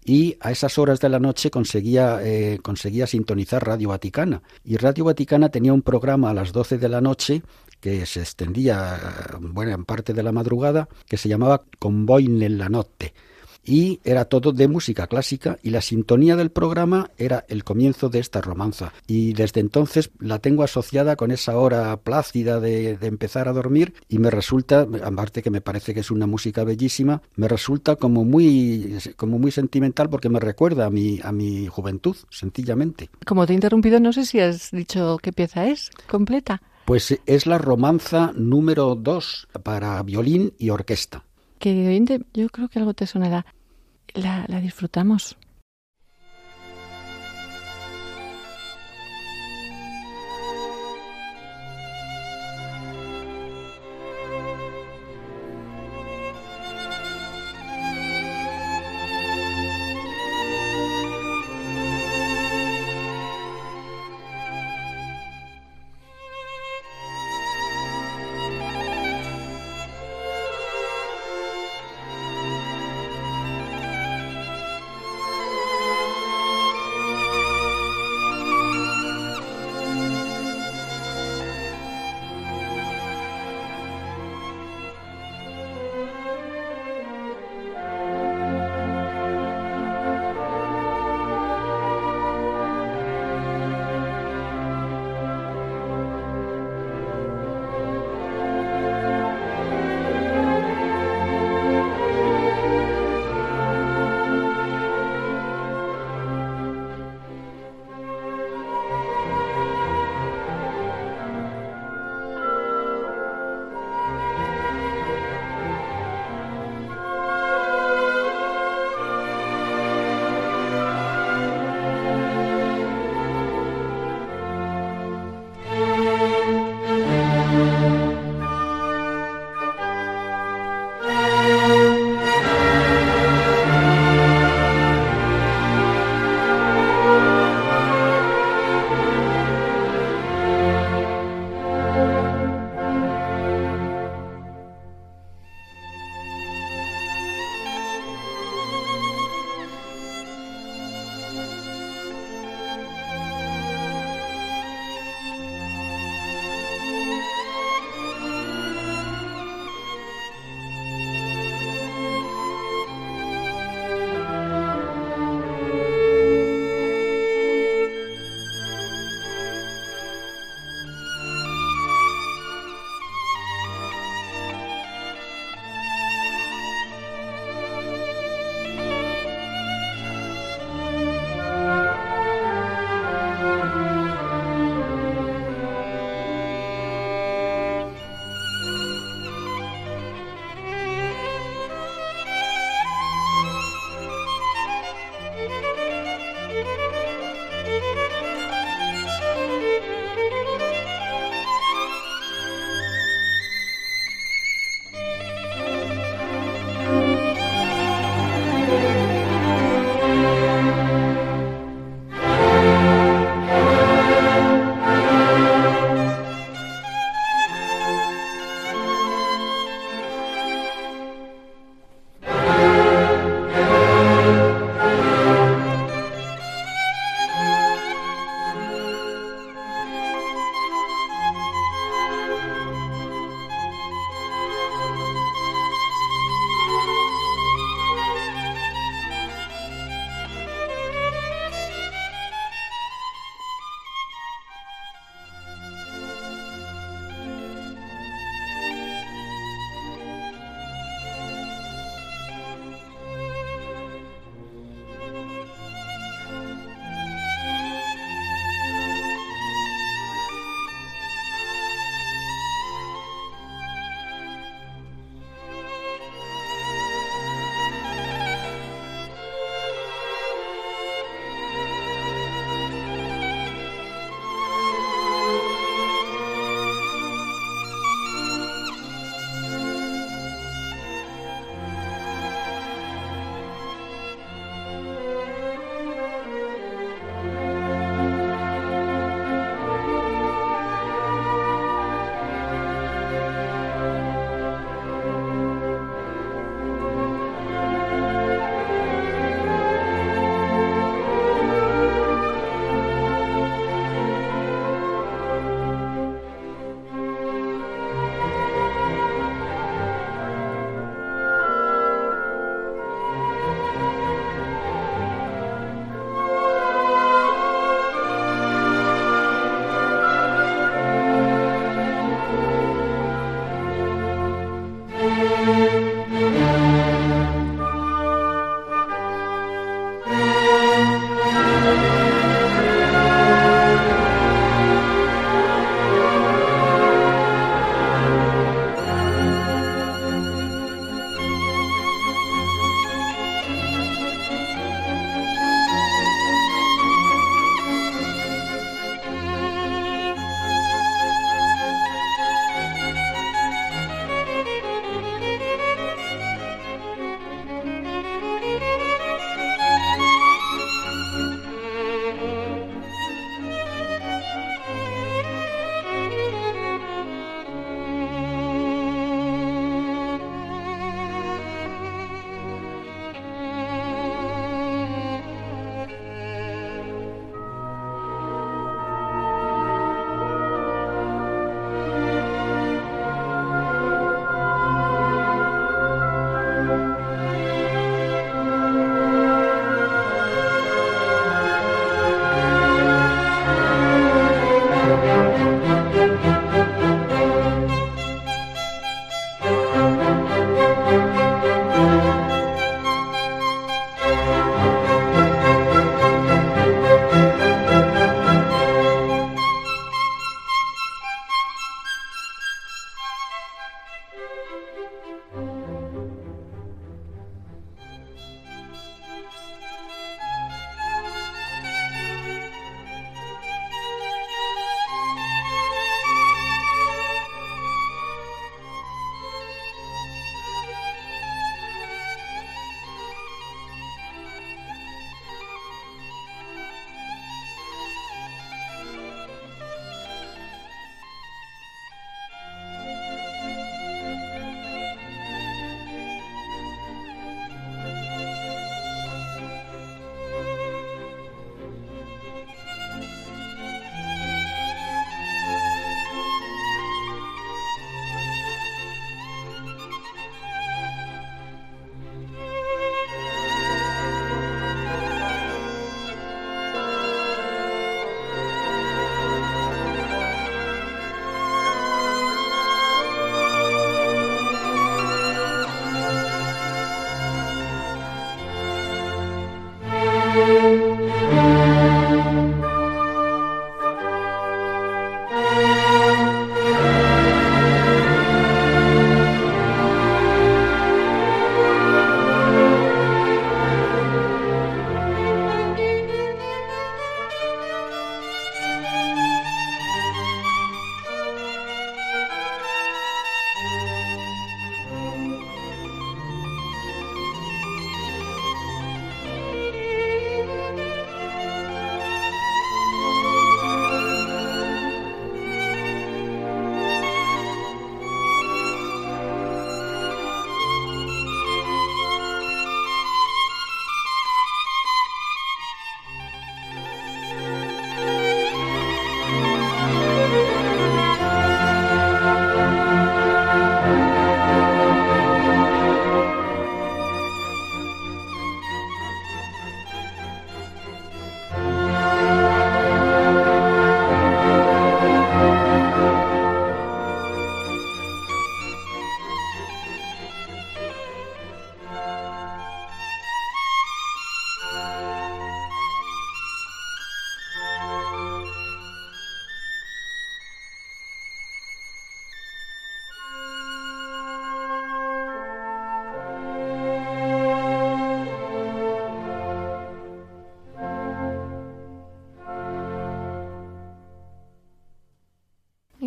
y 0.06 0.38
a 0.42 0.52
esas 0.52 0.78
horas 0.78 1.00
de 1.00 1.10
la 1.10 1.20
noche 1.20 1.50
conseguía, 1.50 2.20
eh, 2.22 2.60
conseguía 2.62 3.08
sintonizar 3.08 3.66
Radio 3.66 3.90
Vaticana. 3.90 4.42
Y 4.64 4.78
Radio 4.78 5.06
Vaticana 5.06 5.50
tenía 5.50 5.74
un 5.74 5.82
programa 5.82 6.30
a 6.30 6.34
las 6.34 6.52
12 6.52 6.78
de 6.78 6.90
la 6.90 7.02
noche 7.02 7.42
que 7.80 8.06
se 8.06 8.22
extendía 8.22 9.00
bueno, 9.40 9.72
en 9.72 9.86
parte 9.86 10.14
de 10.14 10.24
la 10.24 10.32
madrugada, 10.32 10.88
que 11.06 11.18
se 11.18 11.30
llamaba 11.30 11.64
Convoy 11.80 12.26
en 12.26 12.58
la 12.58 12.70
Notte 12.70 13.14
y 13.64 14.00
era 14.04 14.26
todo 14.26 14.52
de 14.52 14.68
música 14.68 15.08
clásica 15.08 15.58
y 15.64 15.70
la 15.70 15.82
sintonía 15.82 16.36
del 16.36 16.52
programa 16.52 17.12
era 17.18 17.46
el 17.48 17.64
comienzo 17.64 18.10
de 18.10 18.20
esta 18.20 18.42
romanza 18.42 18.94
y 19.08 19.34
desde 19.34 19.62
entonces 19.62 20.12
la 20.20 20.40
tengo 20.40 20.64
asociada 20.64 21.16
con 21.16 21.32
esa 21.32 21.58
hora 21.58 21.96
plácida 21.98 22.60
de, 22.60 22.98
empezar 23.02 23.48
a 23.48 23.54
dormir 23.54 23.94
y 24.10 24.20
me 24.20 24.30
resulta, 24.30 24.88
aparte 25.04 25.42
que 25.42 25.50
me 25.50 25.62
parece 25.62 25.94
que 25.94 26.02
es 26.02 26.12
una 26.12 26.28
música 26.28 26.64
bellísima, 26.64 27.22
me 27.36 27.48
resulta 27.48 27.96
como 27.96 28.24
muy, 28.26 28.98
como 29.16 29.40
muy 29.40 29.52
sentimental 29.52 30.10
porque 30.10 30.30
me 30.30 30.40
recuerda 30.40 30.86
a 30.86 30.90
mi, 30.90 31.20
a 31.24 31.32
mi 31.32 31.68
juventud, 31.68 32.16
sencillamente. 32.30 33.10
Como 33.26 33.46
te 33.46 33.54
he 33.54 33.56
interrumpido, 33.56 34.00
no 34.00 34.14
sé 34.14 34.26
si 34.26 34.40
has 34.40 34.72
dicho 34.72 35.18
qué 35.22 35.32
pieza 35.32 35.68
es 35.68 35.92
completa. 36.08 36.62
Pues 36.86 37.18
es 37.26 37.46
la 37.46 37.58
romanza 37.58 38.32
número 38.36 38.96
dos 38.96 39.48
para 39.64 40.02
violín 40.04 40.54
y 40.58 40.70
orquesta 40.70 41.24
oyente, 41.70 42.22
yo 42.34 42.50
creo 42.50 42.68
que 42.70 42.80
algo 42.80 42.94
te 42.94 43.08
sonará. 43.08 43.46
La, 44.14 44.46
la 44.48 44.60
disfrutamos. 44.62 45.38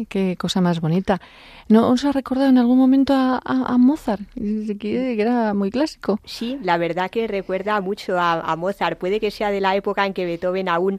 Qué 0.09 0.37
cosa 0.37 0.61
más 0.61 0.81
bonita. 0.81 1.21
¿No 1.69 1.91
os 1.91 2.05
ha 2.05 2.13
recordado 2.13 2.49
en 2.49 2.59
algún 2.59 2.79
momento 2.79 3.13
a, 3.15 3.77
Mozart, 3.79 4.23
que 4.35 5.21
era 5.21 5.53
muy 5.55 5.71
clásico? 5.71 6.21
Sí, 6.25 6.59
la 6.63 6.79
verdad 6.79 7.11
que 7.11 7.27
recuerda 7.27 7.81
mucho 7.81 8.19
a, 8.19 8.55
Mozart. 8.57 8.99
Puede 8.99 9.21
que 9.21 9.31
sea 9.31 9.51
de 9.51 9.61
la 9.61 9.75
época 9.77 10.07
en 10.07 10.15
que 10.15 10.25
Beethoven 10.25 10.69
aún 10.69 10.99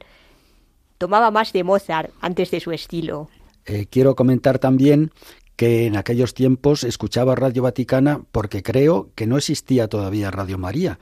tomaba 0.98 1.32
más 1.32 1.54
de 1.54 1.64
Mozart 1.64 2.12
antes 2.22 2.52
de 2.52 2.60
su 2.60 2.72
estilo. 2.72 3.30
Eh, 3.66 3.88
quiero 3.90 4.16
comentar 4.16 4.60
también 4.60 5.12
que 5.56 5.88
en 5.88 5.98
aquellos 5.98 6.34
tiempos 6.34 6.84
escuchaba 6.84 7.36
Radio 7.36 7.64
Vaticana 7.64 8.22
porque 8.32 8.62
creo 8.62 9.10
que 9.16 9.26
no 9.26 9.38
existía 9.38 9.88
todavía 9.88 10.32
Radio 10.32 10.58
María. 10.58 11.00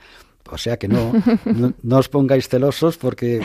O 0.50 0.58
sea 0.58 0.76
que 0.76 0.88
no, 0.88 1.12
no, 1.82 1.96
os 1.96 2.08
pongáis 2.08 2.48
celosos 2.48 2.96
porque, 2.96 3.40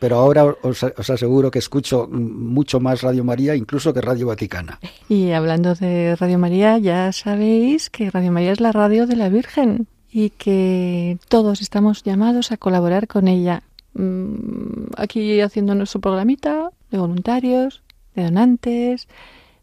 pero 0.00 0.16
ahora 0.16 0.44
os, 0.62 0.82
aseguro 0.82 1.50
que 1.50 1.58
escucho 1.58 2.08
mucho 2.08 2.80
más 2.80 3.02
Radio 3.02 3.24
María 3.24 3.54
incluso 3.54 3.92
que 3.92 4.00
Radio 4.00 4.26
Vaticana. 4.28 4.78
Y 5.08 5.32
hablando 5.32 5.74
de 5.74 6.16
Radio 6.16 6.38
María, 6.38 6.78
ya 6.78 7.12
sabéis 7.12 7.90
que 7.90 8.10
Radio 8.10 8.32
María 8.32 8.52
es 8.52 8.60
la 8.60 8.72
radio 8.72 9.06
de 9.06 9.16
la 9.16 9.28
Virgen 9.28 9.86
y 10.10 10.30
que 10.30 11.18
todos 11.28 11.60
estamos 11.60 12.02
llamados 12.02 12.52
a 12.52 12.56
colaborar 12.56 13.08
con 13.08 13.28
ella. 13.28 13.62
Mm, 13.94 14.92
aquí 14.96 15.40
haciendo 15.40 15.74
nuestro 15.74 16.00
programita 16.00 16.70
de 16.90 16.98
voluntarios, 16.98 17.82
de 18.14 18.24
donantes, 18.24 19.08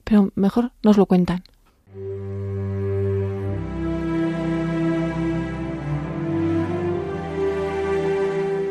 pero 0.04 0.32
mejor 0.36 0.72
nos 0.84 0.98
lo 0.98 1.06
cuentan. 1.06 1.44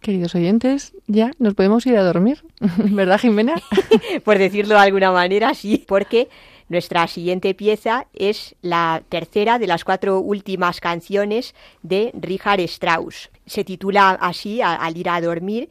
queridos 0.00 0.34
oyentes, 0.34 0.92
ya 1.06 1.30
nos 1.38 1.54
podemos 1.54 1.86
ir 1.86 1.96
a 1.96 2.04
dormir, 2.04 2.44
¿verdad, 2.60 3.18
Jimena? 3.18 3.54
Por 4.24 4.38
decirlo 4.38 4.74
de 4.74 4.80
alguna 4.80 5.12
manera, 5.12 5.54
sí, 5.54 5.84
porque 5.86 6.28
nuestra 6.68 7.06
siguiente 7.06 7.54
pieza 7.54 8.06
es 8.14 8.54
la 8.62 9.02
tercera 9.08 9.58
de 9.58 9.66
las 9.66 9.84
cuatro 9.84 10.20
últimas 10.20 10.80
canciones 10.80 11.54
de 11.82 12.10
Richard 12.14 12.60
Strauss. 12.60 13.30
Se 13.46 13.64
titula 13.64 14.10
así, 14.10 14.62
Al 14.62 14.96
ir 14.96 15.08
a 15.08 15.20
dormir. 15.20 15.68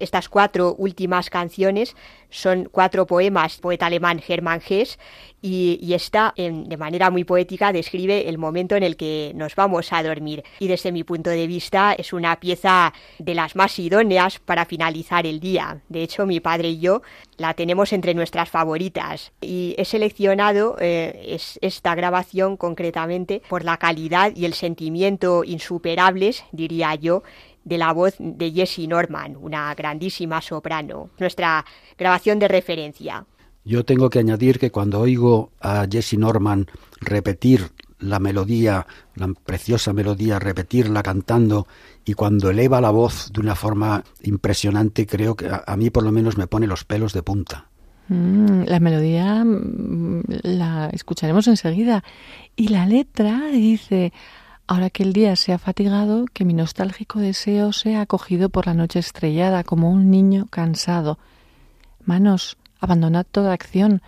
Estas 0.00 0.28
cuatro 0.28 0.74
últimas 0.76 1.30
canciones 1.30 1.94
son 2.30 2.68
cuatro 2.70 3.06
poemas 3.06 3.58
poeta 3.58 3.86
alemán 3.86 4.22
Hermann 4.26 4.60
Hesse 4.66 4.98
y, 5.42 5.78
y 5.82 5.94
esta 5.94 6.32
de 6.36 6.76
manera 6.76 7.10
muy 7.10 7.24
poética 7.24 7.72
describe 7.72 8.28
el 8.28 8.38
momento 8.38 8.76
en 8.76 8.82
el 8.82 8.96
que 8.96 9.32
nos 9.34 9.54
vamos 9.54 9.92
a 9.92 10.02
dormir 10.02 10.44
y 10.58 10.68
desde 10.68 10.92
mi 10.92 11.04
punto 11.04 11.30
de 11.30 11.46
vista 11.46 11.92
es 11.92 12.12
una 12.12 12.38
pieza 12.40 12.92
de 13.18 13.34
las 13.34 13.56
más 13.56 13.78
idóneas 13.78 14.38
para 14.38 14.64
finalizar 14.64 15.26
el 15.26 15.40
día. 15.40 15.80
De 15.88 16.02
hecho 16.02 16.26
mi 16.26 16.40
padre 16.40 16.70
y 16.70 16.80
yo 16.80 17.02
la 17.36 17.54
tenemos 17.54 17.92
entre 17.92 18.14
nuestras 18.14 18.48
favoritas 18.48 19.32
y 19.40 19.74
he 19.78 19.84
seleccionado 19.84 20.76
eh, 20.80 21.38
esta 21.60 21.94
grabación 21.94 22.56
concretamente 22.56 23.42
por 23.48 23.64
la 23.64 23.78
calidad 23.78 24.32
y 24.34 24.44
el 24.44 24.54
sentimiento 24.54 25.44
insuperables, 25.44 26.44
diría 26.52 26.94
yo, 26.94 27.22
de 27.64 27.78
la 27.78 27.92
voz 27.92 28.14
de 28.18 28.50
Jessie 28.52 28.88
Norman, 28.88 29.36
una 29.36 29.74
grandísima 29.74 30.40
soprano, 30.40 31.10
nuestra 31.18 31.64
grabación 31.98 32.38
de 32.38 32.48
referencia. 32.48 33.26
Yo 33.64 33.84
tengo 33.84 34.08
que 34.08 34.18
añadir 34.18 34.58
que 34.58 34.70
cuando 34.70 35.00
oigo 35.00 35.52
a 35.60 35.86
Jessie 35.90 36.18
Norman 36.18 36.66
repetir 37.00 37.70
la 38.00 38.18
melodía, 38.18 38.86
la 39.14 39.28
preciosa 39.44 39.92
melodía, 39.92 40.38
repetirla 40.38 41.02
cantando 41.02 41.66
y 42.04 42.14
cuando 42.14 42.50
eleva 42.50 42.80
la 42.80 42.90
voz 42.90 43.30
de 43.32 43.40
una 43.40 43.54
forma 43.54 44.02
impresionante, 44.22 45.06
creo 45.06 45.36
que 45.36 45.50
a, 45.50 45.76
mí 45.76 45.90
por 45.90 46.02
lo 46.02 46.12
menos 46.12 46.38
me 46.38 46.46
pone 46.46 46.66
los 46.66 46.84
pelos 46.84 47.12
de 47.12 47.22
punta. 47.22 47.66
Mm, 48.08 48.62
la 48.64 48.80
melodía 48.80 49.44
mm, 49.44 50.22
la 50.42 50.88
escucharemos 50.92 51.46
enseguida. 51.46 52.02
Y 52.56 52.68
la 52.68 52.86
letra 52.86 53.48
dice, 53.52 54.12
Ahora 54.70 54.88
que 54.88 55.02
el 55.02 55.12
día 55.12 55.34
se 55.34 55.52
ha 55.52 55.58
fatigado, 55.58 56.26
que 56.32 56.44
mi 56.44 56.54
nostálgico 56.54 57.18
deseo 57.18 57.72
sea 57.72 58.02
acogido 58.02 58.50
por 58.50 58.66
la 58.66 58.74
noche 58.74 59.00
estrellada 59.00 59.64
como 59.64 59.90
un 59.90 60.12
niño 60.12 60.46
cansado. 60.48 61.18
Manos, 62.04 62.56
abandonad 62.78 63.26
toda 63.28 63.52
acción. 63.52 64.00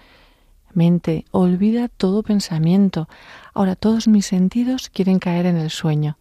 Mente, 0.72 1.24
olvida 1.32 1.88
todo 1.88 2.22
pensamiento. 2.22 3.08
Ahora 3.54 3.74
todos 3.74 4.06
mis 4.06 4.24
sentidos 4.24 4.88
quieren 4.88 5.18
caer 5.18 5.46
en 5.46 5.56
el 5.56 5.68
sueño. 5.68 6.16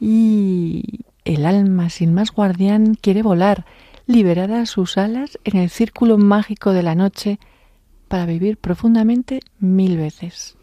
Y 0.00 1.04
el 1.26 1.44
alma 1.44 1.90
sin 1.90 2.14
más 2.14 2.30
guardián 2.30 2.94
quiere 2.94 3.22
volar, 3.22 3.66
liberada 4.06 4.64
sus 4.64 4.96
alas 4.96 5.38
en 5.44 5.58
el 5.58 5.68
círculo 5.68 6.16
mágico 6.16 6.72
de 6.72 6.82
la 6.82 6.94
noche, 6.94 7.38
para 8.08 8.24
vivir 8.24 8.56
profundamente 8.56 9.40
mil 9.58 9.98
veces. 9.98 10.56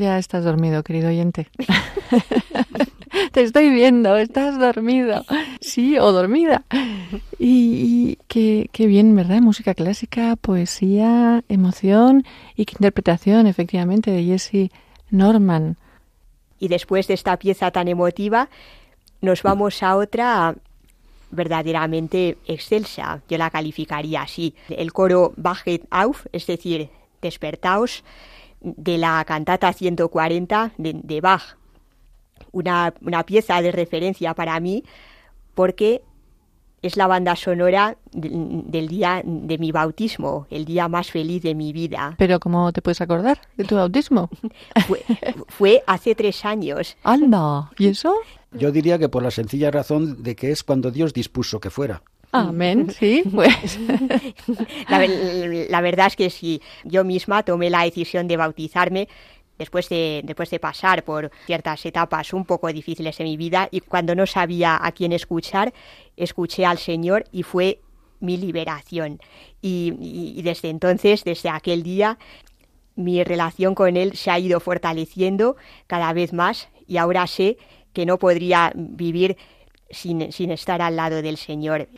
Ya 0.00 0.16
estás 0.16 0.44
dormido, 0.44 0.82
querido 0.82 1.08
oyente. 1.08 1.48
Te 3.32 3.42
estoy 3.42 3.68
viendo, 3.68 4.16
estás 4.16 4.58
dormido. 4.58 5.26
Sí, 5.60 5.98
o 5.98 6.10
dormida. 6.10 6.64
Y, 7.38 8.16
qué, 8.26 8.70
qué, 8.72 8.86
bien, 8.86 9.14
¿verdad? 9.14 9.42
Música 9.42 9.74
clásica, 9.74 10.36
poesía, 10.36 11.44
emoción 11.50 12.24
y 12.56 12.64
qué 12.64 12.76
interpretación, 12.78 13.46
efectivamente, 13.46 14.10
de 14.10 14.24
Jesse 14.24 14.70
Norman. 15.10 15.76
Y 16.58 16.68
después 16.68 17.06
de 17.06 17.12
esta 17.12 17.38
pieza 17.38 17.70
tan 17.70 17.86
emotiva, 17.86 18.48
nos 19.20 19.42
vamos 19.42 19.82
a 19.82 19.96
otra 19.96 20.54
verdaderamente 21.30 22.38
excelsa. 22.46 23.20
Yo 23.28 23.36
la 23.36 23.50
calificaría 23.50 24.22
así. 24.22 24.54
El 24.70 24.94
coro 24.94 25.34
Bachet 25.36 25.86
auf, 25.90 26.24
es 26.32 26.46
decir, 26.46 26.88
despertaos, 27.20 28.02
de 28.60 28.98
la 28.98 29.24
cantata 29.24 29.72
140 29.72 30.72
de, 30.76 31.20
Bach. 31.20 31.56
Una, 32.52 32.94
una, 33.02 33.24
pieza 33.24 33.60
de 33.62 33.70
referencia 33.70 34.34
para 34.34 34.58
mí 34.60 34.82
porque 35.54 36.02
es 36.82 36.96
la 36.96 37.06
banda 37.06 37.36
sonora 37.36 37.98
del 38.12 38.88
día 38.88 39.22
de 39.24 39.58
mi 39.58 39.70
bautismo, 39.70 40.46
el 40.50 40.64
día 40.64 40.88
más 40.88 41.10
feliz 41.10 41.42
de 41.42 41.54
mi 41.54 41.72
vida. 41.72 42.14
Pero 42.18 42.40
¿cómo 42.40 42.72
te 42.72 42.80
puedes 42.80 43.00
acordar 43.00 43.40
de 43.56 43.64
tu 43.64 43.76
bautismo? 43.76 44.30
fue, 44.86 45.02
fue 45.48 45.82
hace 45.86 46.14
tres 46.14 46.44
años. 46.44 46.96
Anda, 47.04 47.70
¿y 47.78 47.88
eso? 47.88 48.14
Yo 48.52 48.72
diría 48.72 48.98
que 48.98 49.08
por 49.08 49.22
la 49.22 49.30
sencilla 49.30 49.70
razón 49.70 50.22
de 50.22 50.34
que 50.34 50.50
es 50.50 50.64
cuando 50.64 50.90
Dios 50.90 51.12
dispuso 51.12 51.60
que 51.60 51.70
fuera. 51.70 52.02
Amén, 52.32 52.90
sí, 52.98 53.22
pues. 53.32 53.78
La, 54.88 55.80
verdad 55.80 56.06
es 56.06 56.16
que 56.16 56.30
si 56.30 56.62
yo 56.84 57.04
misma 57.04 57.42
tomé 57.42 57.70
la 57.70 57.84
decisión 57.84 58.28
de 58.28 58.36
bautizarme 58.36 59.08
después 59.58 59.88
de, 59.88 60.22
después 60.24 60.50
de 60.50 60.58
pasar 60.58 61.04
por 61.04 61.30
ciertas 61.46 61.84
etapas 61.84 62.32
un 62.32 62.44
poco 62.44 62.72
difíciles 62.72 63.18
en 63.20 63.26
mi 63.26 63.36
vida 63.36 63.68
y 63.70 63.80
cuando 63.80 64.14
no 64.14 64.26
sabía 64.26 64.78
a 64.80 64.92
quién 64.92 65.12
escuchar, 65.12 65.72
escuché 66.16 66.64
al 66.64 66.78
Señor 66.78 67.24
y 67.32 67.42
fue 67.42 67.80
mi 68.20 68.36
liberación. 68.36 69.18
y 69.62 70.40
desde 70.42 70.68
entonces, 70.68 71.24
desde 71.24 71.48
aquel 71.48 71.82
día, 71.82 72.18
mi 72.96 73.24
relación 73.24 73.74
con 73.74 73.96
Él 73.96 74.16
se 74.16 74.30
ha 74.30 74.38
ido 74.38 74.60
fortaleciendo 74.60 75.56
cada 75.86 76.12
vez 76.12 76.32
más 76.32 76.68
y 76.86 76.98
ahora 76.98 77.26
sé 77.26 77.56
que 77.92 78.06
no 78.06 78.18
podría 78.18 78.72
vivir 78.74 79.36
sin, 79.90 80.32
sin 80.32 80.50
estar 80.50 80.82
al 80.82 80.96
lado 80.96 81.22
del 81.22 81.36
Señor. 81.36 81.88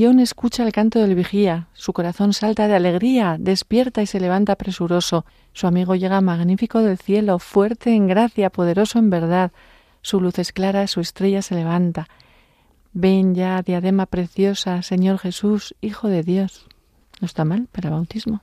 Escucha 0.00 0.62
el 0.62 0.70
canto 0.70 1.00
del 1.00 1.16
vigía, 1.16 1.66
su 1.72 1.92
corazón 1.92 2.32
salta 2.32 2.68
de 2.68 2.76
alegría, 2.76 3.36
despierta 3.36 4.00
y 4.00 4.06
se 4.06 4.20
levanta 4.20 4.54
presuroso. 4.54 5.26
Su 5.52 5.66
amigo 5.66 5.96
llega 5.96 6.20
magnífico 6.20 6.82
del 6.82 6.98
cielo, 6.98 7.40
fuerte 7.40 7.92
en 7.94 8.06
gracia, 8.06 8.48
poderoso 8.48 9.00
en 9.00 9.10
verdad. 9.10 9.50
Su 10.00 10.20
luz 10.20 10.38
es 10.38 10.52
clara, 10.52 10.86
su 10.86 11.00
estrella 11.00 11.42
se 11.42 11.56
levanta. 11.56 12.06
Ven 12.92 13.34
ya, 13.34 13.60
diadema 13.62 14.06
preciosa, 14.06 14.82
Señor 14.82 15.18
Jesús, 15.18 15.74
Hijo 15.80 16.06
de 16.06 16.22
Dios. 16.22 16.68
No 17.20 17.26
está 17.26 17.44
mal 17.44 17.66
para 17.72 17.90
bautismo. 17.90 18.40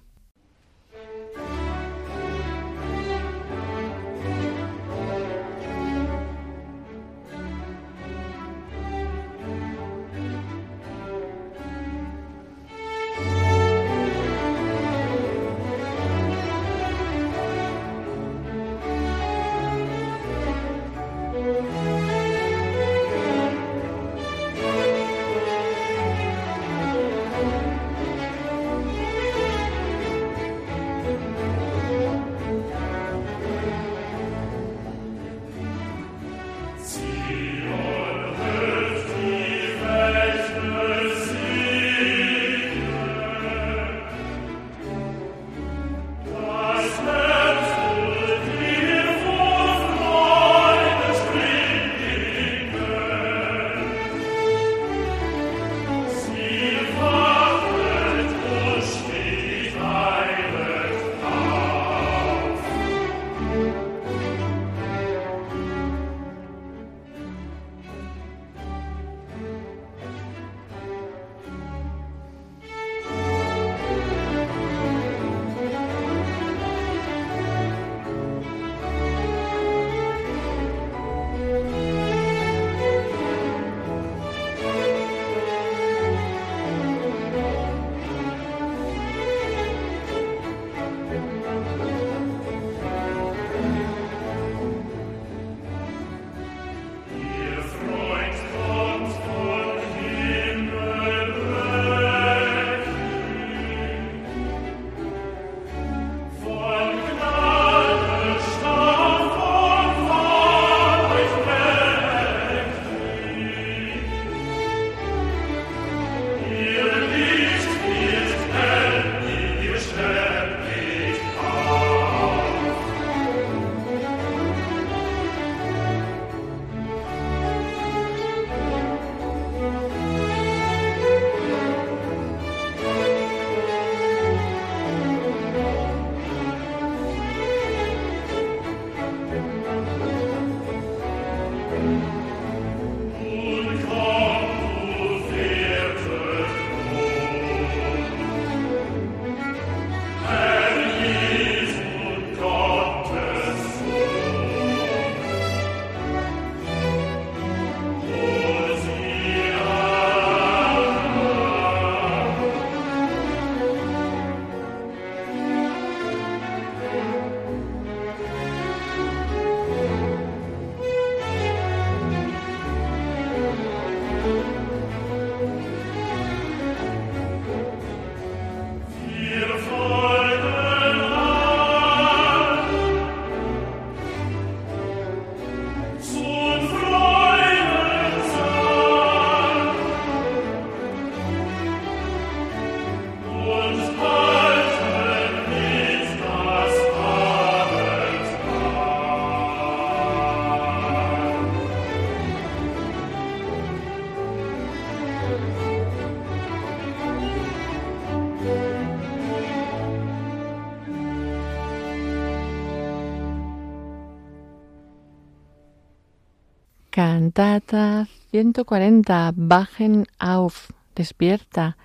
Cantata 217.35 218.07
140, 218.31 219.33
Bajen 219.35 220.07
auf, 220.19 220.69
despierta. 220.95 221.75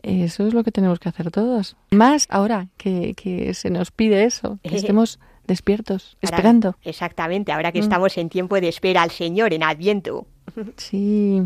Eso 0.00 0.46
es 0.46 0.54
lo 0.54 0.62
que 0.62 0.70
tenemos 0.70 1.00
que 1.00 1.08
hacer 1.08 1.32
todos. 1.32 1.76
Más 1.90 2.26
ahora 2.30 2.68
que, 2.76 3.14
que 3.14 3.52
se 3.54 3.70
nos 3.70 3.90
pide 3.90 4.24
eso, 4.24 4.60
que 4.62 4.76
estemos 4.76 5.18
despiertos, 5.48 6.16
esperando. 6.22 6.76
Exactamente, 6.84 7.50
ahora 7.50 7.72
que 7.72 7.80
mm. 7.80 7.82
estamos 7.82 8.16
en 8.16 8.28
tiempo 8.28 8.60
de 8.60 8.68
espera 8.68 9.02
al 9.02 9.10
Señor, 9.10 9.52
en 9.52 9.64
Adviento. 9.64 10.26
Sí. 10.76 11.42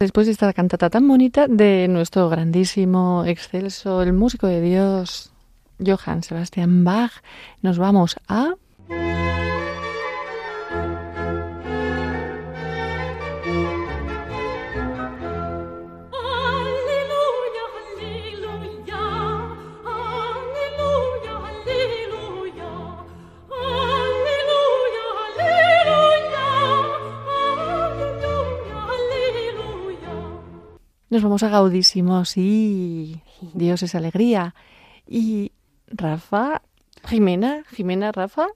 Después 0.00 0.26
de 0.26 0.32
esta 0.32 0.52
cantata 0.52 0.90
tan 0.90 1.06
bonita 1.06 1.46
de 1.48 1.86
nuestro 1.88 2.28
grandísimo, 2.28 3.24
excelso, 3.26 4.02
el 4.02 4.12
músico 4.12 4.46
de 4.46 4.60
Dios, 4.60 5.32
Johann 5.84 6.22
Sebastian 6.22 6.84
Bach, 6.84 7.12
nos 7.62 7.78
vamos 7.78 8.16
a... 8.28 8.54
Nos 31.10 31.22
vamos 31.22 31.42
a 31.42 31.48
Gaudísimo, 31.48 32.24
sí. 32.24 33.20
Dios 33.54 33.82
es 33.82 33.94
alegría. 33.94 34.54
Y 35.06 35.52
Rafa, 35.86 36.62
Jimena, 37.06 37.64
Jimena, 37.70 38.12
Rafa, 38.12 38.48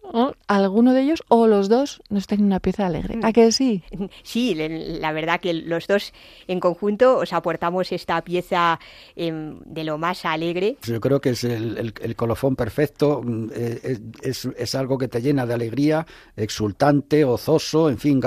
alguno 0.47 0.93
de 0.93 1.03
ellos 1.03 1.23
o 1.29 1.47
los 1.47 1.69
dos 1.69 2.03
nos 2.09 2.27
tienen 2.27 2.47
una 2.47 2.61
pieza 2.61 2.87
alegre. 2.87 3.21
¿A 3.23 3.33
que 3.33 3.53
sí? 3.53 3.83
Sí, 4.23 4.55
la 4.55 5.13
verdad 5.13 5.41
que 5.41 5.53
los 5.53 5.87
dos 5.87 6.13
en 6.49 6.61
conjunto 6.61 7.19
os 7.19 7.33
aportamos 7.33 7.93
esta 7.93 8.23
pieza 8.23 8.79
em, 9.17 9.59
de 9.65 9.85
lo 9.85 9.99
más 9.99 10.25
alegre. 10.25 10.77
Yo 10.83 11.01
creo 11.01 11.21
que 11.21 11.31
es 11.31 11.45
el, 11.45 11.93
colofón 12.17 12.57
perfecto, 12.57 13.23
mm, 13.23 13.51
eh, 13.55 13.99
es, 14.23 14.75
algo 14.75 14.99
que 14.99 15.09
te 15.09 15.21
llena 15.21 15.47
de 15.47 15.55
alegría, 15.55 16.07
exultante, 16.37 17.25
gozoso, 17.25 17.89
en 17.89 17.99
fin, 17.99 18.21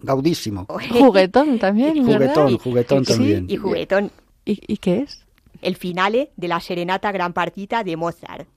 gaudísimo. 0.00 0.66
Juguetón 0.90 1.58
también, 1.58 2.04
Juguetón, 2.04 2.58
juguetón 2.58 3.04
también. 3.04 3.46
y 3.48 3.56
juguetón. 3.56 4.10
¿Y 4.44 4.76
qué 4.78 5.00
es? 5.00 5.24
el 5.62 5.76
finale 5.76 6.32
de 6.36 6.48
la 6.48 6.60
Serenata 6.60 7.12
Gran 7.12 7.32
Partita 7.32 7.84
de 7.84 7.96
Mozart. 7.96 8.48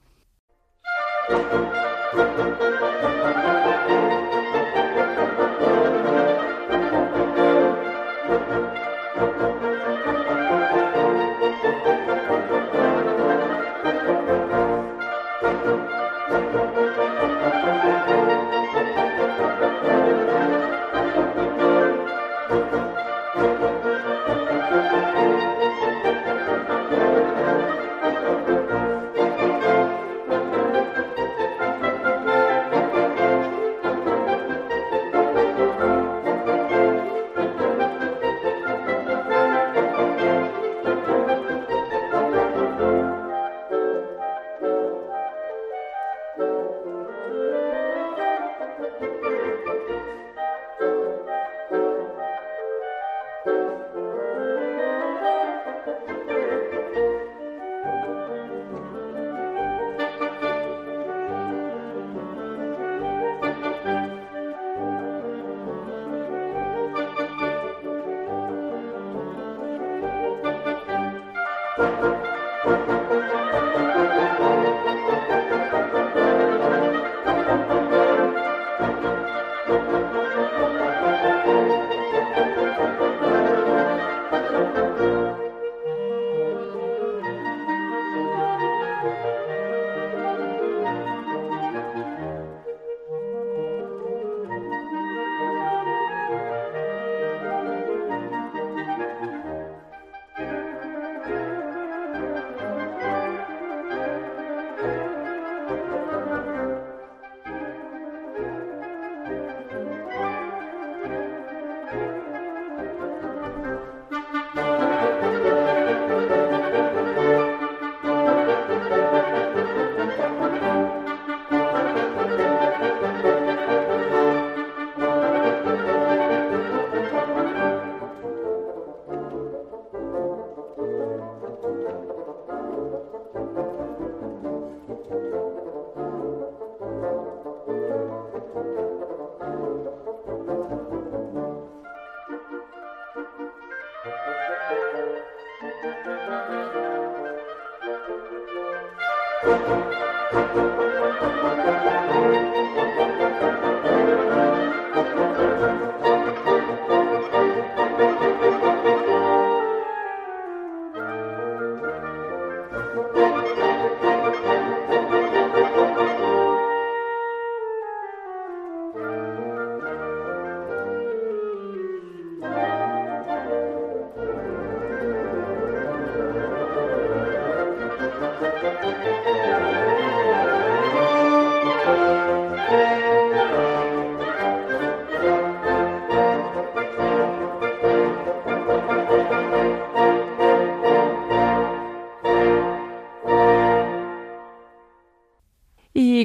Música 1.26 2.73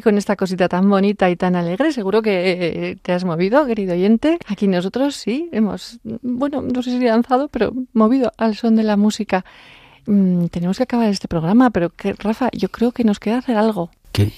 con 0.10 0.18
esta 0.18 0.36
cosita 0.36 0.68
tan 0.68 0.89
bonita 0.89 1.30
y 1.30 1.36
tan 1.36 1.55
alegre, 1.55 1.93
seguro 1.93 2.24
que 2.24 2.32
eh, 2.32 2.95
te 2.99 3.12
has 3.14 3.26
movido, 3.26 3.64
querido 3.68 3.93
oyente. 3.93 4.39
Aquí 4.47 4.68
nosotros 4.68 5.16
sí 5.16 5.47
hemos, 5.51 5.99
bueno, 6.03 6.64
no 6.64 6.82
sé 6.82 6.89
si 6.89 6.99
lanzado, 7.05 7.47
pero 7.47 7.74
movido 7.93 8.32
al 8.38 8.55
son 8.55 8.76
de 8.76 8.82
la 8.82 8.97
música. 8.97 9.45
Mm, 10.07 10.47
tenemos 10.47 10.78
que 10.78 10.84
acabar 10.84 11.10
este 11.10 11.28
programa, 11.28 11.70
pero 11.70 11.91
que, 11.91 12.14
Rafa, 12.14 12.49
yo 12.53 12.70
creo 12.70 12.91
que 12.91 13.03
nos 13.03 13.20
queda 13.20 13.38
hacer 13.38 13.55
algo. 13.55 13.91
¿Qué? 14.12 14.34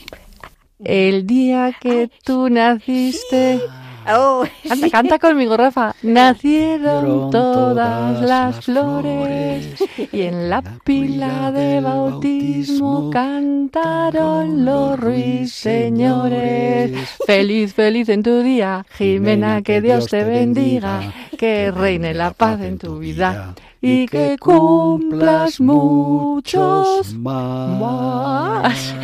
El 0.84 1.26
día 1.26 1.74
que 1.80 2.11
tú 2.26 2.49
naciste. 2.49 3.61
Oh, 4.08 4.43
Canta, 4.68 4.89
canta 4.89 5.20
conmigo, 5.20 5.56
Rafa. 5.58 5.93
Nacieron 6.02 7.30
todas 7.30 8.22
las 8.22 8.66
flores 8.66 9.76
y 10.12 10.22
en 10.22 10.49
la 10.49 10.62
pila 10.84 11.52
de 11.52 11.82
bautismo 11.82 13.10
cantaron 13.12 14.66
los 14.66 14.99
ruiseñores. 14.99 16.91
Feliz, 17.26 17.74
feliz 17.74 18.10
en 18.10 18.24
tu 18.24 18.41
día, 18.41 18.86
Jimena, 18.97 19.62
que 19.62 19.82
Dios 19.82 20.08
te 20.08 20.24
bendiga, 20.24 21.14
que 21.38 21.70
reine 21.72 22.14
la 22.14 22.32
paz 22.32 22.62
en 22.62 22.78
tu 22.78 22.99
vida 22.99 23.54
y 23.82 24.06
que 24.08 24.38
cumplas 24.39 25.60
muchos 25.60 27.14
más. 27.16 28.95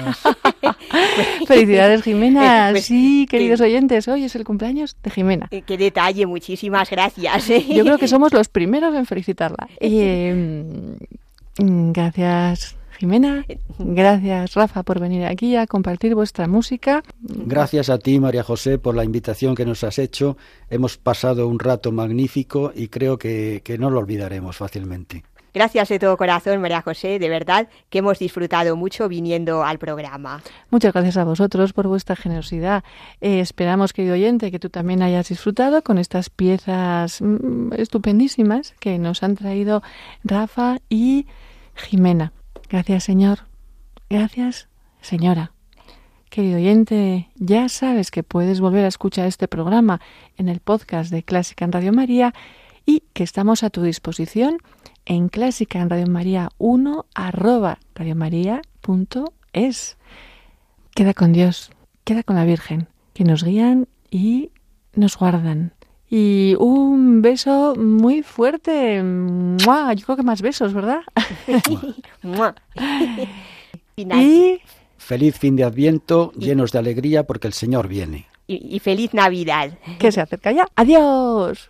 Felicidades, 1.47 2.03
Jimena. 2.03 2.69
Pues, 2.71 2.85
Sí, 2.85 3.25
que- 3.29 3.37
queridos 3.37 3.61
oyentes, 3.61 4.07
hoy 4.07 4.23
es 4.23 4.35
el 4.35 4.43
cumpleaños 4.43 4.95
de 5.03 5.09
Jimena. 5.11 5.47
eh, 5.51 5.63
qué 5.65 5.77
detalle, 5.77 6.25
muchísimas 6.25 6.89
gracias. 6.89 7.47
Yo 7.47 7.83
creo 7.83 7.97
que 7.97 8.07
somos 8.07 8.33
los 8.33 8.47
primeros 8.49 8.95
en 8.95 9.05
felicitarla. 9.05 9.67
Eh, 9.79 10.95
mm, 11.59 11.91
gracias, 11.91 12.75
Jimena. 12.99 13.45
Gracias, 13.79 14.53
Rafa, 14.55 14.83
por 14.83 14.99
venir 14.99 15.25
aquí 15.25 15.55
a 15.55 15.67
compartir 15.67 16.15
vuestra 16.15 16.47
música. 16.47 17.03
Gracias 17.21 17.89
a 17.89 17.97
ti, 17.99 18.19
María 18.19 18.43
José, 18.43 18.77
por 18.79 18.95
la 18.95 19.03
invitación 19.03 19.55
que 19.55 19.65
nos 19.65 19.83
has 19.83 19.99
hecho. 19.99 20.37
Hemos 20.69 20.97
pasado 20.97 21.47
un 21.47 21.59
rato 21.59 21.91
magnífico 21.91 22.71
y 22.75 22.87
creo 22.87 23.17
que, 23.17 23.61
que 23.63 23.77
no 23.77 23.89
lo 23.89 23.99
olvidaremos 23.99 24.57
fácilmente. 24.57 25.23
Gracias 25.57 25.89
de 25.89 25.97
todo 25.97 26.17
corazón, 26.17 26.61
María 26.61 26.83
José, 26.83 27.17
de 27.17 27.29
verdad 27.29 27.67
que 27.89 27.97
hemos 27.97 28.19
disfrutado 28.19 28.75
mucho 28.75 29.09
viniendo 29.09 29.63
al 29.63 29.79
programa. 29.79 30.43
Muchas 30.69 30.93
gracias 30.93 31.17
a 31.17 31.23
vosotros 31.23 31.73
por 31.73 31.87
vuestra 31.87 32.15
generosidad. 32.15 32.83
Eh, 33.21 33.39
esperamos, 33.39 33.91
querido 33.91 34.13
oyente, 34.13 34.51
que 34.51 34.59
tú 34.59 34.69
también 34.69 35.01
hayas 35.01 35.29
disfrutado 35.29 35.81
con 35.81 35.97
estas 35.97 36.29
piezas 36.29 37.23
mm, 37.23 37.73
estupendísimas 37.73 38.75
que 38.79 38.99
nos 38.99 39.23
han 39.23 39.35
traído 39.35 39.81
Rafa 40.23 40.77
y 40.89 41.25
Jimena. 41.73 42.33
Gracias, 42.69 43.05
Señor. 43.05 43.39
Gracias, 44.11 44.67
señora. 45.01 45.53
Querido 46.29 46.57
oyente, 46.57 47.29
ya 47.33 47.67
sabes 47.67 48.11
que 48.11 48.21
puedes 48.21 48.59
volver 48.61 48.85
a 48.85 48.89
escuchar 48.89 49.25
este 49.25 49.47
programa 49.47 50.01
en 50.35 50.49
el 50.49 50.59
podcast 50.59 51.09
de 51.09 51.23
Clásica 51.23 51.65
en 51.65 51.71
Radio 51.71 51.93
María 51.93 52.35
y 52.85 53.01
que 53.13 53.23
estamos 53.23 53.63
a 53.63 53.71
tu 53.71 53.81
disposición 53.81 54.59
en 55.07 55.29
Clásica 55.29 55.79
en 55.79 55.89
Radio 55.89 56.07
María 56.07 56.49
1 56.57 57.05
arroba 57.15 57.79
radiomaria.es. 57.95 59.97
Queda 60.93 61.13
con 61.13 61.33
Dios, 61.33 61.71
queda 62.03 62.23
con 62.23 62.35
la 62.35 62.45
Virgen, 62.45 62.87
que 63.13 63.23
nos 63.23 63.43
guían 63.43 63.87
y 64.11 64.51
nos 64.95 65.17
guardan. 65.17 65.73
Y 66.09 66.55
un 66.59 67.21
beso 67.21 67.75
muy 67.77 68.23
fuerte. 68.23 69.01
¡Mua! 69.03 69.93
Yo 69.93 70.05
creo 70.05 70.17
que 70.17 70.23
más 70.23 70.41
besos, 70.41 70.73
¿verdad? 70.73 71.01
Mua. 72.21 72.55
Final. 73.95 74.21
Y 74.21 74.61
Feliz 74.97 75.37
fin 75.37 75.55
de 75.55 75.63
Adviento, 75.63 76.31
llenos 76.33 76.71
de 76.71 76.79
alegría 76.79 77.23
porque 77.23 77.47
el 77.47 77.53
Señor 77.53 77.87
viene. 77.87 78.25
y, 78.47 78.75
y 78.75 78.79
feliz 78.79 79.13
Navidad. 79.13 79.77
que 79.99 80.11
se 80.11 80.21
acerca 80.21 80.51
ya. 80.51 80.67
¡Adiós! 80.75 81.69